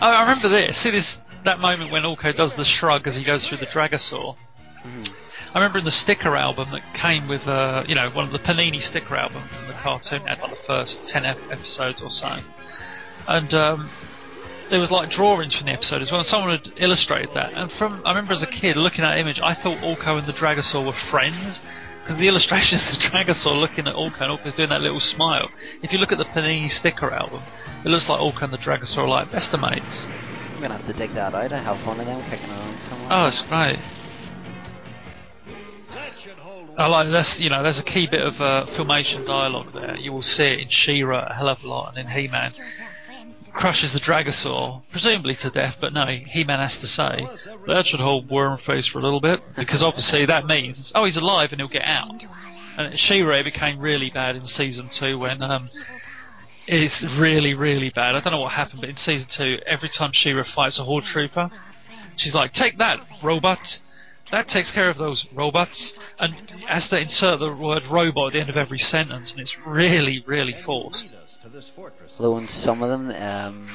I 0.00 0.16
I 0.16 0.20
remember 0.22 0.48
this. 0.48 0.82
See 0.82 0.90
this 0.90 1.18
that 1.44 1.60
moment 1.60 1.92
when 1.92 2.02
Orko 2.02 2.34
does 2.36 2.56
the 2.56 2.64
shrug 2.64 3.06
as 3.06 3.16
he 3.16 3.24
goes 3.24 3.46
through 3.46 3.58
the 3.58 3.66
Dragosaur. 3.66 4.36
Mhm. 4.84 5.08
I 5.54 5.58
remember 5.58 5.78
in 5.78 5.84
the 5.84 5.90
sticker 5.92 6.34
album 6.36 6.70
that 6.72 6.82
came 6.94 7.28
with, 7.28 7.46
uh, 7.46 7.84
you 7.86 7.94
know, 7.94 8.10
one 8.10 8.24
of 8.24 8.32
the 8.32 8.40
Panini 8.40 8.80
sticker 8.82 9.14
albums 9.14 9.52
from 9.52 9.68
the 9.68 9.74
cartoon 9.74 10.26
had 10.26 10.40
like 10.40 10.50
the 10.50 10.62
first 10.66 11.06
ten 11.06 11.24
ep- 11.24 11.38
episodes 11.50 12.02
or 12.02 12.10
so, 12.10 12.38
and 13.28 13.54
um, 13.54 13.88
there 14.70 14.80
was 14.80 14.90
like 14.90 15.10
drawings 15.10 15.54
from 15.54 15.66
the 15.66 15.72
episode 15.72 16.02
as 16.02 16.10
well. 16.10 16.20
And 16.20 16.28
someone 16.28 16.50
had 16.58 16.72
illustrated 16.76 17.30
that, 17.34 17.52
and 17.54 17.70
from 17.70 18.02
I 18.04 18.10
remember 18.10 18.32
as 18.32 18.42
a 18.42 18.46
kid 18.48 18.76
looking 18.76 19.04
at 19.04 19.10
that 19.10 19.18
image, 19.18 19.38
I 19.40 19.54
thought 19.54 19.78
Orko 19.78 20.18
and 20.18 20.26
the 20.26 20.32
Dragosaur 20.32 20.84
were 20.84 20.92
friends. 21.10 21.60
Because 22.04 22.18
the 22.18 22.28
illustration 22.28 22.78
is 22.78 22.84
the 22.90 23.08
Dragosaur 23.08 23.58
looking 23.58 23.88
at 23.88 23.94
Orko 23.94 24.20
and 24.20 24.38
Orko's 24.38 24.52
doing 24.52 24.68
that 24.68 24.82
little 24.82 25.00
smile. 25.00 25.48
If 25.82 25.90
you 25.90 25.98
look 25.98 26.12
at 26.12 26.18
the 26.18 26.26
Panini 26.26 26.68
sticker 26.68 27.10
album, 27.10 27.42
it 27.82 27.88
looks 27.88 28.10
like 28.10 28.20
Orko 28.20 28.42
and 28.42 28.52
the 28.52 28.58
Dragosaur 28.58 28.98
are 28.98 29.08
like 29.08 29.32
best 29.32 29.54
of 29.54 29.60
mates. 29.60 30.04
I'm 30.54 30.60
gonna 30.60 30.76
have 30.76 30.86
to 30.86 30.92
dig 30.92 31.14
that 31.14 31.34
out. 31.34 31.50
I 31.50 31.62
have 31.62 31.84
one 31.86 32.00
of 32.00 32.06
them 32.06 32.20
kicking 32.28 32.50
around 32.50 32.82
somewhere. 32.82 33.08
Oh, 33.10 33.26
it's 33.26 33.40
great. 33.48 33.78
I 36.76 36.88
like 36.88 37.10
that's 37.10 37.38
you 37.38 37.50
know 37.50 37.62
there's 37.62 37.78
a 37.78 37.84
key 37.84 38.06
bit 38.10 38.20
of 38.20 38.34
uh, 38.34 38.66
filmation 38.76 39.24
dialogue 39.24 39.72
there. 39.72 39.96
You 39.96 40.12
will 40.12 40.22
see 40.22 40.44
it 40.44 40.58
in 40.58 40.68
She-Ra 40.68 41.28
a 41.30 41.34
hell 41.34 41.48
of 41.48 41.62
a 41.62 41.68
lot, 41.68 41.96
and 41.96 41.98
in 41.98 42.12
He-Man 42.12 42.52
crushes 43.54 43.92
the 43.92 44.00
Dragosaur, 44.00 44.82
presumably 44.90 45.34
to 45.36 45.50
death. 45.50 45.76
But 45.80 45.92
no, 45.92 46.04
He-Man 46.06 46.58
has 46.58 46.78
to 46.80 46.86
say 46.86 47.26
that 47.66 47.86
should 47.86 48.00
hold 48.00 48.28
worm 48.28 48.58
face 48.58 48.86
for 48.86 48.98
a 48.98 49.02
little 49.02 49.20
bit 49.20 49.40
because 49.56 49.82
obviously 49.82 50.26
that 50.26 50.46
means 50.46 50.92
oh 50.94 51.04
he's 51.04 51.16
alive 51.16 51.52
and 51.52 51.60
he'll 51.60 51.68
get 51.68 51.84
out. 51.84 52.22
And 52.76 52.98
She-Ra 52.98 53.42
became 53.44 53.78
really 53.78 54.10
bad 54.10 54.34
in 54.34 54.46
season 54.46 54.90
two 54.90 55.18
when 55.18 55.40
um, 55.42 55.70
it's 56.66 57.06
really 57.18 57.54
really 57.54 57.90
bad. 57.90 58.16
I 58.16 58.20
don't 58.20 58.32
know 58.32 58.40
what 58.40 58.52
happened, 58.52 58.80
but 58.80 58.90
in 58.90 58.96
season 58.96 59.28
two, 59.30 59.58
every 59.64 59.88
time 59.88 60.10
She-Ra 60.12 60.44
fights 60.44 60.78
a 60.78 60.84
Horde 60.84 61.04
Trooper, 61.04 61.50
she's 62.16 62.34
like, 62.34 62.52
"Take 62.52 62.78
that, 62.78 62.98
robot." 63.22 63.78
That 64.32 64.48
takes 64.48 64.72
care 64.72 64.90
of 64.90 64.96
those 64.96 65.26
robots, 65.32 65.92
and 66.18 66.34
has 66.66 66.88
to 66.88 66.98
insert 66.98 67.38
the 67.38 67.54
word 67.54 67.84
robot 67.88 68.28
at 68.28 68.32
the 68.32 68.40
end 68.40 68.50
of 68.50 68.56
every 68.56 68.78
sentence, 68.78 69.30
and 69.30 69.40
it's 69.40 69.54
really, 69.64 70.24
really 70.26 70.54
forced. 70.64 71.14
Although 72.18 72.38
in 72.38 72.48
some 72.48 72.82
of 72.82 72.88
them, 72.90 73.10
um, 73.10 73.68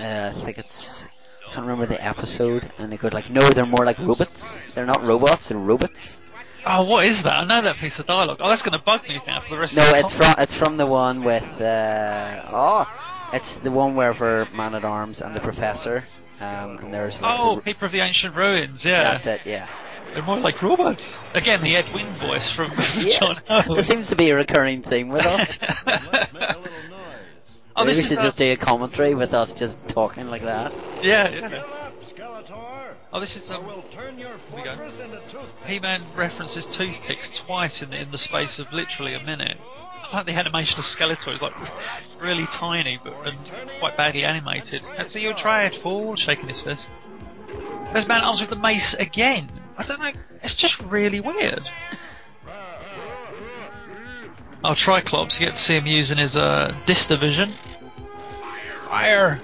uh, 0.00 0.32
I 0.34 0.40
think 0.44 0.58
it's 0.58 1.08
I 1.46 1.52
can't 1.52 1.66
remember 1.66 1.86
the 1.86 2.02
episode, 2.04 2.70
and 2.78 2.92
they 2.92 2.96
go 2.96 3.08
like, 3.12 3.30
no, 3.30 3.48
they're 3.50 3.66
more 3.66 3.84
like 3.84 3.98
robots. 3.98 4.74
They're 4.74 4.86
not 4.86 5.04
robots, 5.04 5.48
they're 5.48 5.58
robots. 5.58 6.20
Oh, 6.66 6.84
what 6.84 7.04
is 7.04 7.22
that? 7.24 7.36
I 7.38 7.44
know 7.44 7.60
that 7.62 7.76
piece 7.76 7.98
of 7.98 8.06
dialogue. 8.06 8.38
Oh, 8.40 8.48
that's 8.48 8.62
going 8.62 8.72
to 8.78 8.82
bug 8.84 9.02
me 9.08 9.20
now 9.26 9.40
for 9.40 9.50
the 9.50 9.58
rest 9.60 9.76
No, 9.76 9.84
of 9.84 9.90
the 9.90 9.98
it's 9.98 10.12
from 10.14 10.34
it's 10.38 10.54
from 10.54 10.76
the 10.78 10.86
one 10.86 11.22
with 11.24 11.44
uh, 11.60 12.42
oh, 12.50 12.86
it's 13.32 13.56
the 13.56 13.70
one 13.70 13.94
where 13.96 14.14
for 14.14 14.48
Man 14.54 14.74
at 14.74 14.84
Arms 14.84 15.20
and 15.20 15.36
the 15.36 15.40
Professor, 15.40 16.04
um, 16.40 16.78
and 16.78 16.94
there's 16.94 17.20
like 17.20 17.38
Oh, 17.38 17.56
the, 17.56 17.62
Keeper 17.62 17.86
of 17.86 17.92
the 17.92 18.00
Ancient 18.00 18.34
Ruins, 18.34 18.84
yeah. 18.84 19.04
that's 19.04 19.26
it, 19.26 19.42
yeah. 19.44 19.68
They're 20.12 20.22
more 20.22 20.38
like 20.38 20.62
robots. 20.62 21.18
Again, 21.34 21.62
the 21.62 21.76
Ed 21.76 21.86
Wynn 21.94 22.12
voice 22.18 22.50
from 22.54 22.72
Yes, 22.96 23.18
John 23.20 23.64
there 23.74 23.82
seems 23.82 24.08
to 24.10 24.16
be 24.16 24.30
a 24.30 24.34
recurring 24.36 24.82
theme 24.82 25.08
with 25.08 25.24
us. 25.24 25.58
oh, 27.76 27.84
Maybe 27.84 27.96
this 27.96 28.04
we 28.10 28.14
should 28.16 28.22
just 28.22 28.38
do 28.38 28.52
a 28.52 28.56
commentary 28.56 29.14
with 29.14 29.34
us 29.34 29.52
just 29.52 29.76
talking 29.88 30.26
like 30.26 30.42
that. 30.42 30.72
yeah, 31.02 31.28
yeah. 31.30 31.56
up, 31.58 32.00
Skeletor, 32.00 32.94
Oh, 33.12 33.20
this 33.20 33.36
is 33.36 33.50
or 33.50 33.54
um, 33.56 33.66
we'll 33.66 33.82
turn 33.90 34.18
your 34.18 34.36
we 34.54 34.62
go. 34.62 34.74
fortress 34.76 35.00
into 35.00 35.18
toothpicks. 35.30 35.66
He-Man 35.66 36.02
references 36.16 36.66
toothpicks 36.76 37.30
twice 37.46 37.80
in 37.82 37.90
the, 37.90 38.00
in 38.02 38.10
the 38.10 38.18
space 38.18 38.58
of 38.58 38.72
literally 38.72 39.14
a 39.14 39.22
minute. 39.22 39.56
I 40.12 40.18
like 40.18 40.26
the 40.26 40.32
animation 40.32 40.78
of 40.78 40.84
Skeletor. 40.84 41.28
It's 41.28 41.42
like 41.42 41.54
really 42.20 42.46
tiny, 42.52 42.98
but 43.02 43.14
and 43.26 43.38
quite 43.80 43.96
badly 43.96 44.24
animated. 44.24 44.82
That's 44.96 45.14
you 45.16 45.32
try 45.34 45.64
it, 45.64 45.80
fool! 45.82 46.14
Shaking 46.16 46.48
his 46.48 46.60
fist. 46.60 46.88
There's 47.92 48.06
Man 48.06 48.18
at 48.18 48.24
Arms 48.24 48.40
with 48.40 48.50
the 48.50 48.56
mace 48.56 48.94
again. 48.98 49.48
I 49.76 49.84
don't 49.86 50.00
know. 50.00 50.12
It's 50.42 50.54
just 50.54 50.80
really 50.80 51.20
weird. 51.20 51.62
Oh, 54.62 54.74
Triclops. 54.74 55.38
You 55.38 55.46
get 55.46 55.56
to 55.56 55.60
see 55.60 55.74
him 55.74 55.86
using 55.86 56.16
his 56.16 56.36
uh, 56.36 56.74
Distavision. 56.86 57.54
Fire! 58.88 59.40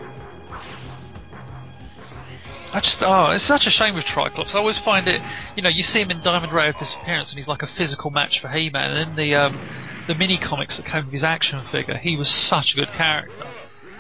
I 2.73 2.79
just 2.81 2.99
oh, 3.03 3.33
it's 3.33 3.45
such 3.45 3.67
a 3.67 3.71
shame 3.71 3.97
with 3.97 4.05
Triclops. 4.05 4.55
I 4.55 4.59
always 4.59 4.79
find 4.79 5.09
it, 5.09 5.21
you 5.57 5.63
know, 5.63 5.69
you 5.69 5.83
see 5.83 6.01
him 6.01 6.11
in 6.13 6.23
Diamond 6.23 6.53
Ray 6.53 6.69
of 6.69 6.79
Disappearance, 6.79 7.31
and 7.31 7.37
he's 7.37 7.49
like 7.49 7.63
a 7.63 7.67
physical 7.67 8.11
match 8.11 8.41
for 8.41 8.49
He-Man. 8.49 8.93
And 8.93 9.11
in 9.11 9.17
the 9.17 9.35
um, 9.35 9.59
the 10.07 10.15
mini 10.15 10.39
comics 10.39 10.77
that 10.77 10.87
came 10.87 11.05
with 11.05 11.13
his 11.13 11.25
action 11.25 11.61
figure, 11.73 11.97
he 11.97 12.17
was 12.17 12.29
such 12.29 12.75
a 12.75 12.77
good 12.77 12.89
character 12.89 13.45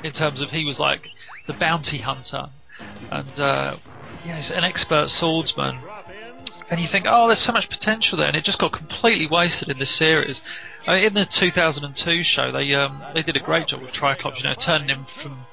in 0.04 0.12
terms 0.12 0.40
of 0.40 0.50
he 0.50 0.64
was 0.64 0.78
like 0.78 1.08
the 1.48 1.52
bounty 1.52 1.98
hunter, 1.98 2.50
and 3.10 3.40
uh, 3.40 3.76
yeah, 4.24 4.36
he's 4.36 4.50
an 4.50 4.62
expert 4.62 5.10
swordsman. 5.10 5.80
And 6.70 6.80
you 6.80 6.86
think, 6.86 7.06
oh, 7.08 7.26
there's 7.26 7.44
so 7.44 7.52
much 7.52 7.68
potential 7.68 8.18
there, 8.18 8.28
and 8.28 8.36
it 8.36 8.44
just 8.44 8.60
got 8.60 8.72
completely 8.72 9.26
wasted 9.26 9.68
in 9.68 9.78
this 9.78 9.96
series. 9.96 10.40
Uh, 10.86 10.92
in 10.92 11.14
the 11.14 11.26
2002 11.26 12.22
show, 12.22 12.52
they 12.52 12.72
um, 12.74 13.02
they 13.14 13.22
did 13.22 13.36
a 13.36 13.40
great 13.40 13.66
job 13.68 13.82
with 13.82 13.92
Triclops, 13.92 14.38
you 14.38 14.44
know, 14.44 14.54
turning 14.54 14.88
him 14.88 15.06
from, 15.20 15.44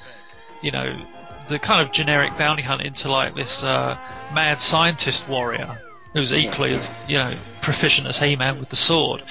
you 0.61 0.71
know, 0.71 0.95
the 1.49 1.59
kind 1.59 1.85
of 1.85 1.93
generic 1.93 2.37
bounty 2.37 2.61
hunter 2.61 2.85
into 2.85 3.11
like 3.11 3.35
this 3.35 3.63
uh, 3.63 3.97
mad 4.33 4.59
scientist 4.59 5.27
warrior 5.27 5.79
who's 6.13 6.33
equally 6.33 6.73
as 6.73 6.89
you 7.07 7.17
know 7.17 7.37
proficient 7.61 8.07
as 8.07 8.17
He-Man 8.19 8.59
with 8.59 8.69
the 8.69 8.75
sword. 8.75 9.23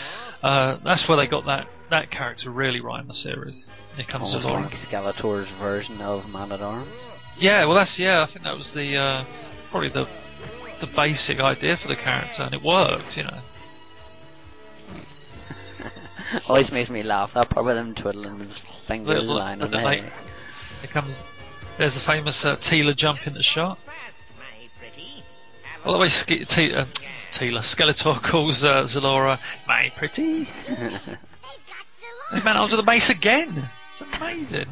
Uh, 0.42 0.78
that's 0.84 1.08
where 1.08 1.16
they 1.16 1.26
got 1.26 1.46
that 1.46 1.68
that 1.90 2.10
character 2.10 2.50
really 2.50 2.80
right 2.80 3.00
in 3.00 3.08
the 3.08 3.14
series. 3.14 3.66
Here 3.96 4.04
comes 4.04 4.34
Almost 4.34 4.46
like 4.46 4.72
Skeletor's 4.72 5.50
version 5.52 6.00
of 6.00 6.28
Man 6.28 6.52
at 6.52 6.60
Arms. 6.60 6.88
Yeah, 7.38 7.64
well, 7.64 7.74
that's 7.74 7.98
yeah. 7.98 8.22
I 8.22 8.26
think 8.26 8.44
that 8.44 8.56
was 8.56 8.72
the 8.72 8.96
uh, 8.96 9.24
probably 9.70 9.88
the 9.88 10.08
the 10.80 10.86
basic 10.86 11.40
idea 11.40 11.76
for 11.76 11.88
the 11.88 11.96
character, 11.96 12.42
and 12.42 12.54
it 12.54 12.62
worked. 12.62 13.16
You 13.16 13.24
know. 13.24 13.38
Always 16.48 16.72
makes 16.72 16.90
me 16.90 17.02
laugh. 17.02 17.34
That 17.34 17.48
part 17.50 17.66
with 17.66 17.76
him 17.76 17.94
twiddling 17.94 18.38
his 18.40 18.60
fingers, 18.86 19.28
Little- 19.28 19.36
the 19.36 19.56
little 19.66 19.80
hay. 19.80 20.00
Here 20.00 20.90
comes. 20.92 21.22
There's 21.78 21.94
the 21.94 22.00
famous 22.00 22.44
uh, 22.44 22.56
Teela 22.56 22.96
jump 22.96 23.26
in 23.26 23.34
the 23.34 23.42
shot. 23.42 23.78
Well, 25.84 25.94
the 25.94 26.00
way 26.00 26.08
Ske- 26.08 26.42
uh, 26.50 26.86
Teela 27.32 27.60
Skeletor 27.62 28.20
calls 28.22 28.64
uh, 28.64 28.84
Zalora 28.84 29.38
my 29.66 29.92
pretty. 29.96 30.48
This 32.32 32.42
man 32.42 32.56
onto 32.56 32.74
the 32.74 32.82
base 32.82 33.08
again. 33.08 33.70
It's 33.92 34.16
amazing. 34.16 34.66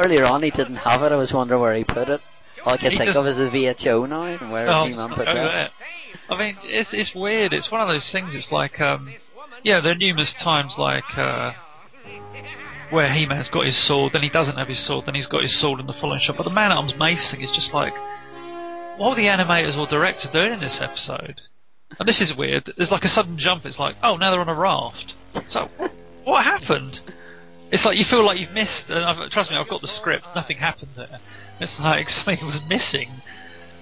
Earlier 0.00 0.24
on, 0.24 0.42
he 0.42 0.50
didn't 0.50 0.76
have 0.76 1.02
it. 1.02 1.12
I 1.12 1.16
was 1.16 1.30
wondering 1.30 1.60
where 1.60 1.74
he 1.74 1.84
put 1.84 2.08
it. 2.08 2.22
All 2.66 2.74
I 2.74 2.76
can 2.76 2.90
He 2.90 2.98
think 2.98 3.08
just- 3.08 3.18
of 3.18 3.26
is 3.26 3.36
the 3.36 3.48
VHO 3.48 4.06
now, 4.08 4.24
and 4.24 4.50
where 4.50 4.68
Oh, 4.68 4.86
he 4.86 4.94
put 4.94 5.28
over 5.28 5.34
that. 5.34 5.70
I 6.28 6.36
mean, 6.36 6.56
it's 6.64 6.92
it's 6.92 7.14
weird. 7.14 7.52
It's 7.52 7.70
one 7.70 7.80
of 7.80 7.86
those 7.88 8.10
things. 8.10 8.34
It's 8.34 8.50
like, 8.50 8.80
um, 8.80 9.14
yeah, 9.62 9.80
there 9.80 9.92
are 9.92 9.96
numerous 9.96 10.32
times 10.42 10.76
like 10.76 11.04
uh, 11.16 11.52
where 12.90 13.08
He-Man's 13.12 13.48
got 13.50 13.64
his 13.66 13.78
sword, 13.78 14.12
then 14.12 14.22
he 14.22 14.28
doesn't 14.30 14.56
have 14.56 14.68
his 14.68 14.84
sword, 14.84 15.06
then 15.06 15.14
he's 15.14 15.26
got 15.26 15.42
his 15.42 15.58
sword 15.60 15.78
in 15.80 15.86
the 15.86 15.92
following 15.92 16.20
shot. 16.20 16.36
But 16.36 16.42
the 16.44 16.50
Man 16.50 16.70
at 16.72 16.76
Arms 16.76 16.94
mace 16.96 17.30
thing 17.30 17.42
is 17.42 17.50
just 17.52 17.72
like, 17.72 17.92
what 18.98 19.10
were 19.10 19.14
the 19.16 19.26
animators 19.28 19.76
or 19.76 19.86
director 19.86 20.28
doing 20.32 20.52
in 20.54 20.60
this 20.60 20.80
episode? 20.80 21.40
And 21.98 22.08
this 22.08 22.20
is 22.20 22.34
weird. 22.36 22.72
There's 22.76 22.90
like 22.90 23.04
a 23.04 23.08
sudden 23.08 23.38
jump. 23.38 23.64
It's 23.64 23.78
like, 23.78 23.94
oh, 24.02 24.16
now 24.16 24.30
they're 24.30 24.40
on 24.40 24.48
a 24.48 24.54
raft. 24.54 25.14
So, 25.46 25.68
what 26.24 26.44
happened? 26.44 27.00
It's 27.72 27.84
like 27.84 27.98
you 27.98 28.04
feel 28.08 28.24
like 28.24 28.38
you've 28.38 28.52
missed. 28.52 28.86
Trust 28.86 29.50
me, 29.50 29.56
I've 29.56 29.68
got 29.68 29.80
the 29.80 29.88
script. 29.88 30.24
Nothing 30.34 30.58
happened 30.58 30.92
there. 30.96 31.18
It's 31.60 31.78
like 31.80 32.08
something 32.08 32.46
was 32.46 32.60
missing. 32.68 33.08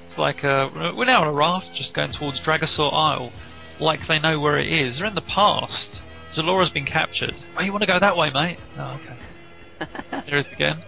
It's 0.07 0.19
like 0.19 0.45
uh, 0.45 0.71
we're 0.97 1.05
now 1.05 1.23
on 1.23 1.29
a 1.29 1.33
raft, 1.33 1.71
just 1.75 1.95
going 1.95 2.13
towards 2.13 2.41
Dragosaur 2.41 2.93
Isle, 2.93 3.33
like 3.81 4.01
they 4.09 4.19
know 4.19 4.41
where 4.41 4.59
it 4.59 4.73
is. 4.73 4.99
They're 4.99 5.07
in 5.07 5.15
the 5.15 5.21
past. 5.23 6.01
Zalora's 6.33 6.71
been 6.71 6.87
captured. 6.87 7.35
Oh, 7.57 7.63
you 7.63 7.73
want 7.73 7.83
to 7.83 7.87
go 7.87 7.99
that 7.99 8.17
way, 8.17 8.31
mate? 8.31 8.59
Oh, 8.77 9.01
okay. 9.01 9.17
There 10.11 10.39
it 10.39 10.47
is 10.47 10.53
again. 10.53 10.83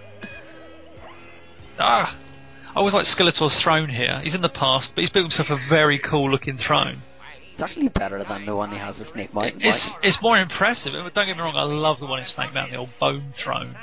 Ah, 1.78 2.16
I 2.68 2.78
always 2.78 2.94
like 2.94 3.04
Skeletor's 3.04 3.60
throne 3.62 3.88
here. 3.88 4.20
He's 4.22 4.34
in 4.34 4.42
the 4.42 4.48
past, 4.48 4.92
but 4.94 5.02
he's 5.02 5.10
built 5.10 5.24
himself 5.24 5.48
a 5.50 5.58
very 5.68 5.98
cool-looking 5.98 6.58
throne. 6.58 7.02
It's 7.56 7.62
actually 7.62 7.88
better 7.88 8.22
than 8.22 8.44
the 8.44 8.54
one 8.54 8.70
he 8.70 8.76
has 8.76 9.00
at 9.00 9.06
Snake 9.06 9.32
Mountain. 9.32 9.62
It's 9.64 9.90
like. 9.94 10.04
it's 10.04 10.20
more 10.20 10.36
impressive. 10.36 10.92
Don't 10.92 11.14
get 11.14 11.38
me 11.38 11.42
wrong, 11.42 11.56
I 11.56 11.62
love 11.62 12.00
the 12.00 12.06
one 12.06 12.20
in 12.20 12.26
Snake 12.26 12.52
Mountain, 12.52 12.74
the 12.74 12.80
old 12.80 12.90
bone 13.00 13.32
throne. 13.34 13.74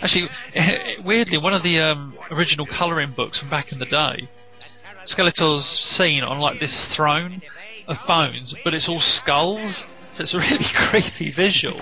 Actually, 0.00 0.28
weirdly, 1.04 1.38
one 1.38 1.54
of 1.54 1.62
the 1.62 1.78
um, 1.78 2.18
original 2.32 2.66
colouring 2.66 3.12
books 3.12 3.38
from 3.38 3.48
back 3.48 3.70
in 3.70 3.78
the 3.78 3.86
day, 3.86 4.28
Skeletor's 5.04 5.64
seen 5.64 6.24
on 6.24 6.40
like 6.40 6.58
this 6.58 6.84
throne 6.96 7.42
of 7.86 7.96
bones, 8.08 8.56
but 8.64 8.74
it's 8.74 8.88
all 8.88 9.00
skulls. 9.00 9.84
So 10.14 10.22
it's 10.22 10.34
a 10.34 10.38
really 10.38 10.66
creepy 10.74 11.30
visual. 11.30 11.78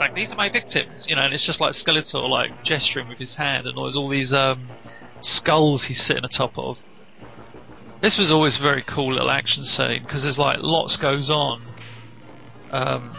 like 0.00 0.14
these 0.14 0.32
are 0.32 0.36
my 0.36 0.48
victims, 0.48 1.04
you 1.06 1.14
know, 1.14 1.22
and 1.22 1.34
it's 1.34 1.44
just 1.44 1.60
like 1.60 1.72
Skeletor 1.72 2.26
like 2.26 2.64
gesturing 2.64 3.08
with 3.08 3.18
his 3.18 3.34
hand, 3.34 3.66
and 3.66 3.76
there's 3.76 3.96
all 3.96 4.08
these 4.08 4.32
um, 4.32 4.70
skulls 5.20 5.84
he's 5.84 6.02
sitting 6.02 6.24
atop 6.24 6.56
of. 6.56 6.78
This 8.04 8.18
was 8.18 8.30
always 8.30 8.58
a 8.60 8.62
very 8.62 8.82
cool 8.82 9.14
little 9.14 9.30
action 9.30 9.64
scene 9.64 10.02
because 10.02 10.24
there's 10.24 10.38
like 10.38 10.58
lots 10.60 10.98
goes 10.98 11.30
on. 11.30 11.62
Um, 12.70 13.16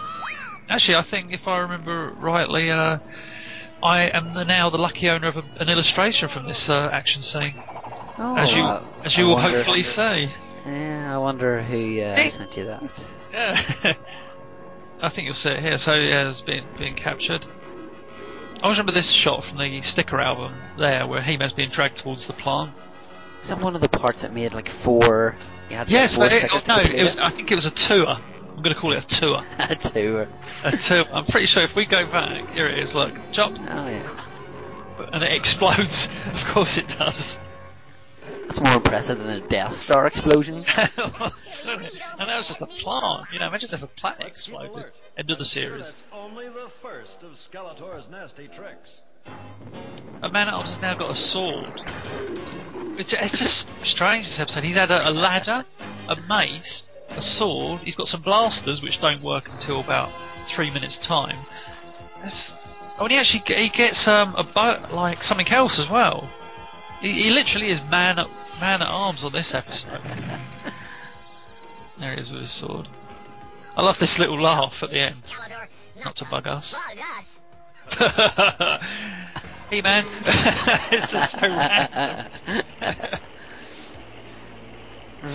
actually, 0.69 0.95
I 0.95 1.01
think 1.01 1.33
if 1.33 1.47
I 1.47 1.57
remember 1.57 2.13
rightly, 2.19 2.69
uh, 2.69 2.99
I 3.81 4.03
am 4.09 4.35
the, 4.35 4.43
now 4.45 4.69
the 4.69 4.77
lucky 4.77 5.09
owner 5.09 5.27
of 5.27 5.37
a, 5.37 5.43
an 5.59 5.69
illustration 5.69 6.29
from 6.29 6.45
this 6.47 6.69
uh, 6.69 6.89
action 6.93 7.23
scene, 7.23 7.55
Oh, 8.19 8.35
as 8.37 8.53
you 8.53 8.61
uh, 8.61 8.85
as 9.03 9.17
you 9.17 9.23
I 9.23 9.27
will 9.27 9.35
wonder- 9.37 9.57
hopefully 9.57 9.81
say. 9.81 10.31
Yeah, 10.67 11.15
I 11.15 11.17
wonder 11.17 11.63
who 11.63 12.01
uh, 12.01 12.15
Hey. 12.15 12.29
sent 12.29 12.55
you 12.55 12.65
that. 12.65 12.83
Yeah. 13.33 13.93
I 15.01 15.09
think 15.09 15.25
you'll 15.25 15.33
see 15.33 15.49
it 15.49 15.61
here. 15.61 15.79
So 15.79 15.95
yeah, 15.95 16.29
it's 16.29 16.41
been 16.41 16.63
being 16.77 16.95
captured. 16.95 17.43
I 17.43 18.59
always 18.61 18.77
remember 18.77 18.91
this 18.91 19.11
shot 19.11 19.45
from 19.45 19.57
the 19.57 19.81
sticker 19.81 20.19
album 20.21 20.53
there, 20.77 21.07
where 21.07 21.23
He-Man's 21.23 21.53
being 21.53 21.71
dragged 21.71 21.97
towards 21.97 22.27
the 22.27 22.33
plant. 22.33 22.71
Is 23.45 23.49
that 23.49 23.61
one 23.61 23.75
of 23.75 23.81
the 23.81 23.89
parts 23.89 24.23
that 24.23 24.33
made 24.33 24.55
like 24.55 24.69
four? 24.69 25.35
You 25.69 25.75
had 25.75 25.87
Yes, 25.87 26.17
like, 26.17 26.31
four 26.31 26.39
it, 26.39 26.49
oh, 26.51 26.61
no, 26.67 26.79
it 26.79 27.03
was. 27.03 27.19
I 27.19 27.29
think 27.29 27.51
it 27.51 27.53
was 27.53 27.67
a 27.67 27.75
tour. 27.75 28.07
I'm 28.07 28.63
going 28.63 28.73
to 28.73 28.81
call 28.81 28.91
it 28.93 29.03
a 29.03 29.19
tour. 29.19 29.45
a 29.59 29.75
tour. 29.75 30.27
A 30.63 30.75
tour. 30.75 31.05
I'm 31.13 31.27
pretty 31.27 31.45
sure 31.45 31.61
if 31.61 31.75
we 31.75 31.85
go 31.85 32.07
back, 32.07 32.49
here 32.53 32.65
it 32.65 32.79
is. 32.79 32.95
Look, 32.95 33.13
chop, 33.31 33.51
Oh 33.51 33.87
yeah, 33.87 35.09
and 35.13 35.23
it 35.23 35.31
explodes. 35.31 36.07
Of 36.25 36.53
course 36.55 36.75
it 36.79 36.87
does. 36.87 37.37
that's 38.47 38.59
more 38.61 38.77
impressive 38.77 39.19
than 39.19 39.27
the 39.27 39.47
Death 39.47 39.75
Star 39.75 40.07
explosion. 40.07 40.55
and 40.65 40.65
that 40.97 42.37
was 42.37 42.47
just 42.47 42.61
a 42.61 42.65
plant. 42.65 43.27
You 43.31 43.37
know, 43.37 43.49
imagine 43.49 43.69
if 43.71 43.83
a 43.83 43.87
planet 43.87 44.25
exploded. 44.25 44.85
End 45.19 45.29
of 45.29 45.37
the 45.37 45.45
series. 45.45 45.83
That's 45.83 46.03
only 46.11 46.49
the 46.49 46.71
first 46.81 47.21
of 47.21 47.33
Skeletor's 47.33 48.09
nasty 48.09 48.47
tricks. 48.47 49.01
A 50.21 50.29
man 50.29 50.47
at 50.47 50.53
arms 50.53 50.71
has 50.71 50.81
now 50.81 50.95
got 50.95 51.11
a 51.11 51.15
sword. 51.15 51.81
It's, 52.97 53.13
it's 53.13 53.37
just 53.37 53.69
strange 53.83 54.25
this 54.25 54.39
episode. 54.39 54.63
He's 54.63 54.75
had 54.75 54.89
a, 54.89 55.09
a 55.09 55.11
ladder, 55.11 55.65
a 56.07 56.15
mace, 56.27 56.83
a 57.09 57.21
sword. 57.21 57.81
He's 57.81 57.95
got 57.95 58.07
some 58.07 58.21
blasters 58.21 58.81
which 58.81 58.99
don't 59.01 59.21
work 59.21 59.49
until 59.49 59.81
about 59.81 60.09
three 60.55 60.71
minutes 60.71 60.97
time. 60.97 61.45
It's, 62.23 62.53
oh, 62.99 63.03
and 63.03 63.11
he 63.11 63.17
actually 63.17 63.43
he 63.55 63.69
gets 63.69 64.07
um, 64.07 64.33
a 64.35 64.43
boat 64.43 64.91
like 64.91 65.23
something 65.23 65.47
else 65.49 65.79
as 65.79 65.89
well. 65.89 66.29
He, 67.01 67.23
he 67.23 67.29
literally 67.29 67.69
is 67.69 67.79
man 67.89 68.17
at 68.17 68.27
man 68.59 68.81
at 68.81 68.87
arms 68.87 69.23
on 69.23 69.31
this 69.31 69.53
episode. 69.53 70.01
There 71.99 72.13
he 72.13 72.19
is 72.19 72.31
with 72.31 72.41
his 72.41 72.59
sword. 72.59 72.87
I 73.75 73.81
love 73.81 73.97
this 73.99 74.17
little 74.17 74.41
laugh 74.41 74.73
at 74.81 74.89
the 74.89 74.99
end. 74.99 75.21
Not 76.03 76.15
to 76.17 76.25
bug 76.25 76.47
us. 76.47 76.75
hey 79.69 79.81
man, 79.81 80.05
it's 80.91 81.11
just 81.11 81.31
so 81.31 81.39
random. 81.41 82.31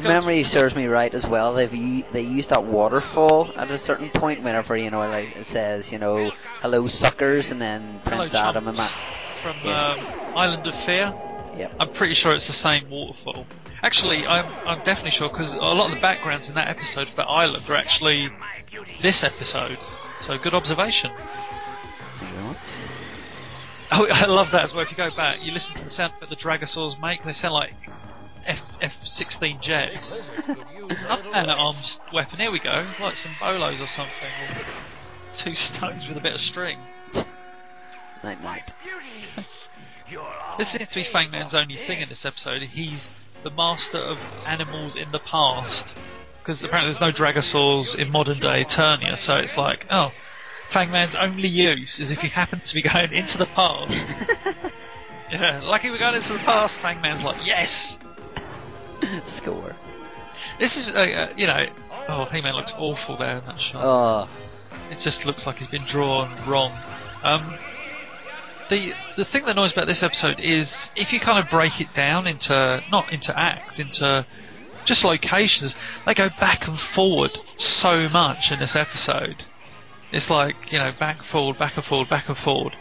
Memory 0.03 0.45
serves 0.45 0.77
me 0.77 0.87
right 0.87 1.13
as 1.13 1.27
well. 1.27 1.53
They've 1.55 1.71
they 2.13 2.21
use 2.23 2.47
that 2.49 2.65
waterfall 2.65 3.53
at 3.57 3.71
a 3.71 3.79
certain 3.79 4.09
point 4.11 4.43
whenever 4.43 4.77
you 4.77 4.91
know 4.91 5.01
like 5.01 5.35
it 5.37 5.47
says 5.47 5.91
you 5.91 5.99
know 5.99 6.31
hello 6.61 6.87
suckers 6.87 7.51
and 7.51 7.61
then 7.61 8.01
Hello, 8.05 8.19
Prince 8.19 8.35
Adam 8.35 8.69
and 8.69 8.77
chumps. 8.77 8.93
Ma- 8.95 9.43
from 9.43 9.57
Yeah. 9.65 9.91
um, 9.93 10.01
Island 10.37 10.67
of 10.69 10.75
Fear. 10.77 11.13
Yep. 11.57 11.75
I'm 11.81 11.89
pretty 11.91 12.15
sure 12.15 12.33
it's 12.33 12.47
the 12.47 12.53
same 12.53 12.89
waterfall. 12.89 13.47
Actually, 13.83 14.27
I'm 14.27 14.47
I'm 14.65 14.79
definitely 14.85 15.11
sure 15.11 15.29
because 15.29 15.55
a 15.55 15.59
lot 15.59 15.87
of 15.91 15.97
the 15.97 16.01
backgrounds 16.01 16.49
in 16.49 16.55
that 16.55 16.69
episode 16.69 17.09
for 17.09 17.17
that 17.17 17.27
island 17.27 17.69
are 17.69 17.75
actually 17.75 18.31
this 19.03 19.25
episode. 19.25 19.79
So 20.21 20.39
good 20.39 20.55
observation. 20.55 21.11
Oh, 23.93 24.07
I 24.07 24.27
love 24.27 24.53
that 24.53 24.65
as 24.65 24.73
well. 24.73 24.83
If 24.83 24.93
you 24.93 24.97
go 24.97 25.11
back, 25.17 25.43
you 25.45 25.51
listen 25.51 25.75
to 25.75 25.83
the 25.83 25.91
sound 25.91 26.13
that 26.21 26.29
the 26.29 26.37
Dragosaurs 26.37 27.01
make. 27.01 27.25
They 27.25 27.33
sound 27.33 27.55
like 27.55 27.73
F 28.47 28.59
F16 28.81 29.61
jets. 29.61 30.21
Another 30.47 31.29
man 31.31 31.51
at 31.51 31.57
arms 31.59 31.99
weapon. 32.15 32.39
Here 32.39 32.53
we 32.53 32.61
go, 32.61 32.89
like 33.01 33.17
some 33.17 33.35
bolos 33.41 33.81
or 33.81 33.89
something. 33.89 34.15
Or 34.49 34.63
two 35.37 35.55
stones 35.55 36.07
with 36.07 36.17
a 36.17 36.21
bit 36.21 36.35
of 36.35 36.41
string. 36.41 36.79
Night 38.23 38.43
night. 38.43 38.73
This 40.59 40.73
seems 40.73 40.89
to 40.89 40.95
be 40.97 41.05
Fangman's 41.05 41.55
only 41.55 41.77
thing 41.77 42.01
in 42.01 42.09
this 42.09 42.25
episode. 42.25 42.63
He's 42.63 43.09
the 43.45 43.51
master 43.51 43.99
of 43.99 44.19
animals 44.45 44.97
in 44.97 45.13
the 45.13 45.21
past. 45.21 45.85
Because 46.41 46.65
apparently 46.65 46.93
there's 46.93 47.01
no 47.01 47.13
Dragosaurs 47.13 47.97
in 47.97 48.11
modern 48.11 48.41
day 48.41 48.65
Eternia, 48.65 49.17
so 49.17 49.37
it's 49.37 49.57
like, 49.57 49.87
oh, 49.89 50.11
Fangman's 50.71 51.15
only 51.15 51.49
use 51.49 51.99
is 51.99 52.11
if 52.11 52.19
he 52.19 52.29
happens 52.29 52.69
to 52.69 52.75
be 52.75 52.83
going 52.83 53.13
into 53.13 53.39
the 53.39 53.47
past. 53.47 53.91
yeah, 55.33 55.61
lucky 55.63 55.91
we're 55.91 55.99
going 55.99 56.15
into 56.15 56.33
the 56.33 56.39
past, 56.41 56.77
Fangman's 56.77 57.23
like, 57.23 57.45
yes! 57.45 57.99
Score. 59.25 59.75
This 60.59 60.77
is, 60.77 60.89
uh, 60.89 60.91
uh, 60.91 61.33
you 61.37 61.47
know, 61.47 61.67
oh, 62.09 62.25
He-Man 62.27 62.55
looks 62.55 62.73
awful 62.77 63.17
there 63.17 63.39
in 63.39 63.47
that 63.47 63.61
shot. 63.61 63.85
Oh, 63.85 64.29
It 64.91 64.99
just 64.99 65.25
looks 65.25 65.47
like 65.47 65.57
he's 65.57 65.69
been 65.69 65.85
drawn 65.85 66.31
wrong. 66.49 66.73
Um, 67.23 67.57
the 68.71 68.95
the 69.17 69.25
thing 69.25 69.43
that 69.45 69.53
annoys 69.53 69.73
about 69.73 69.87
this 69.87 70.03
episode 70.03 70.39
is 70.39 70.91
if 70.95 71.13
you 71.13 71.19
kind 71.19 71.43
of 71.43 71.51
break 71.51 71.81
it 71.81 71.89
down 71.95 72.27
into 72.27 72.83
not 72.91 73.13
into 73.13 73.37
acts, 73.37 73.79
into 73.79 74.25
just 74.85 75.05
locations, 75.05 75.75
they 76.07 76.15
go 76.15 76.29
back 76.39 76.69
and 76.69 76.79
forward 76.79 77.33
so 77.57 78.09
much 78.09 78.51
in 78.53 78.61
this 78.61 78.77
episode. 78.77 79.45
It's 80.13 80.31
like 80.31 80.73
you 80.73 80.79
know 80.79 80.93
back 80.99 81.23
forward, 81.23 81.59
back 81.59 81.77
and 81.77 81.85
forward, 81.85 82.09
back 82.09 82.29
and 82.29 82.37
forward. 82.37 82.75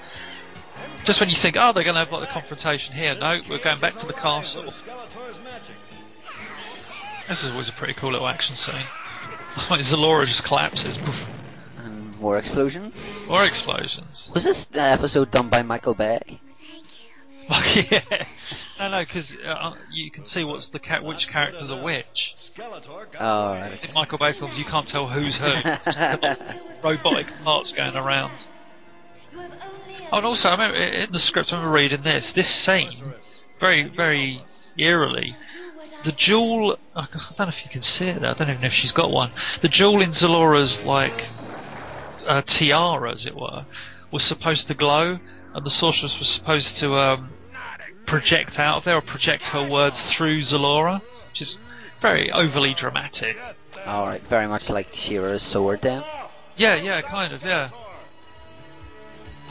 Just 1.06 1.20
when 1.20 1.30
you 1.30 1.38
think, 1.42 1.56
oh, 1.58 1.72
they're 1.74 1.84
going 1.84 1.96
to 1.96 2.04
have 2.04 2.12
like 2.12 2.22
the 2.22 2.34
confrontation 2.34 2.94
here. 2.94 3.16
No, 3.16 3.40
we're 3.50 3.64
going 3.64 3.80
back 3.80 3.96
to 3.96 4.06
the 4.06 4.14
castle. 4.14 4.74
This 7.28 7.44
is 7.44 7.52
always 7.52 7.70
a 7.70 7.74
pretty 7.74 7.94
cool 7.94 8.12
little 8.12 8.28
action 8.28 8.56
scene. 8.56 8.76
Like 9.70 9.82
Zalora 9.82 10.26
just 10.26 10.44
collapses. 10.44 10.98
And 11.78 12.18
more 12.20 12.38
explosions. 12.38 12.94
More 13.28 13.44
explosions. 13.44 14.30
Was 14.34 14.44
this 14.44 14.68
episode 14.74 15.32
done 15.32 15.50
by 15.50 15.64
Michael 15.64 15.96
Bay? 15.96 16.40
yeah. 17.50 18.26
No, 18.80 18.88
no, 18.88 19.02
because 19.02 19.36
uh, 19.46 19.74
you 19.92 20.10
can 20.10 20.26
see 20.26 20.46
what's 20.46 20.70
the 20.70 20.80
cat, 20.80 21.04
which 21.04 21.28
characters 21.28 21.70
are 21.70 21.84
which. 21.84 22.34
Oh, 23.20 23.54
right. 23.54 23.84
In 23.84 23.94
Michael 23.94 24.18
Bay 24.18 24.32
films, 24.32 24.58
you 24.58 24.64
can't 24.64 24.88
tell 24.88 25.10
who's 25.10 25.36
who. 25.36 25.52
Robotic 26.84 27.28
parts 27.44 27.74
going 27.74 27.96
around. 27.96 28.32
Oh, 30.12 30.18
and 30.18 30.26
also, 30.26 30.48
I 30.48 30.52
remember 30.54 30.78
in 30.78 31.12
the 31.12 31.20
script, 31.20 31.52
I 31.52 31.58
remember 31.58 31.76
reading 31.76 32.04
this. 32.04 32.32
This 32.34 32.50
scene, 32.50 33.14
very, 33.60 33.84
very 33.84 34.44
eerily, 34.78 35.36
the 36.06 36.14
jewel. 36.14 36.80
I 36.96 37.08
don't 37.12 37.40
know 37.40 37.48
if 37.50 37.66
you 37.66 37.70
can 37.70 37.82
see 37.82 38.08
it. 38.08 38.22
There. 38.22 38.32
I 38.32 38.34
don't 38.34 38.50
even 38.50 38.62
know 38.62 38.68
if 38.68 38.74
she's 38.74 38.94
got 38.94 39.12
one. 39.12 39.32
The 39.62 39.68
jewel 39.68 40.02
in 40.02 40.12
Zalora's 40.12 40.82
like 40.84 41.26
uh, 42.26 42.44
tiara, 42.44 43.12
as 43.12 43.26
it 43.26 43.36
were, 43.36 43.66
was 44.10 44.24
supposed 44.24 44.68
to 44.68 44.74
glow, 44.74 45.20
and 45.54 45.66
the 45.66 45.70
sorceress 45.70 46.18
was 46.18 46.30
supposed 46.30 46.78
to 46.78 46.94
um, 46.94 47.34
project 48.10 48.58
out 48.58 48.84
there 48.86 48.98
or 48.98 49.02
project 49.02 49.44
her 49.44 49.70
words 49.70 50.14
through 50.14 50.42
Zalora, 50.42 51.02
which 51.30 51.42
is 51.42 51.58
very 52.02 52.32
overly 52.32 52.74
dramatic. 52.74 53.38
All 53.86 54.08
right, 54.08 54.22
very 54.24 54.48
much 54.48 54.70
like 54.70 54.88
She-Ra's 54.94 55.44
sword 55.44 55.82
then. 55.82 56.04
Yeah, 56.58 56.76
yeah, 56.76 57.02
kind 57.02 57.34
of, 57.34 57.44
yeah. 57.44 57.70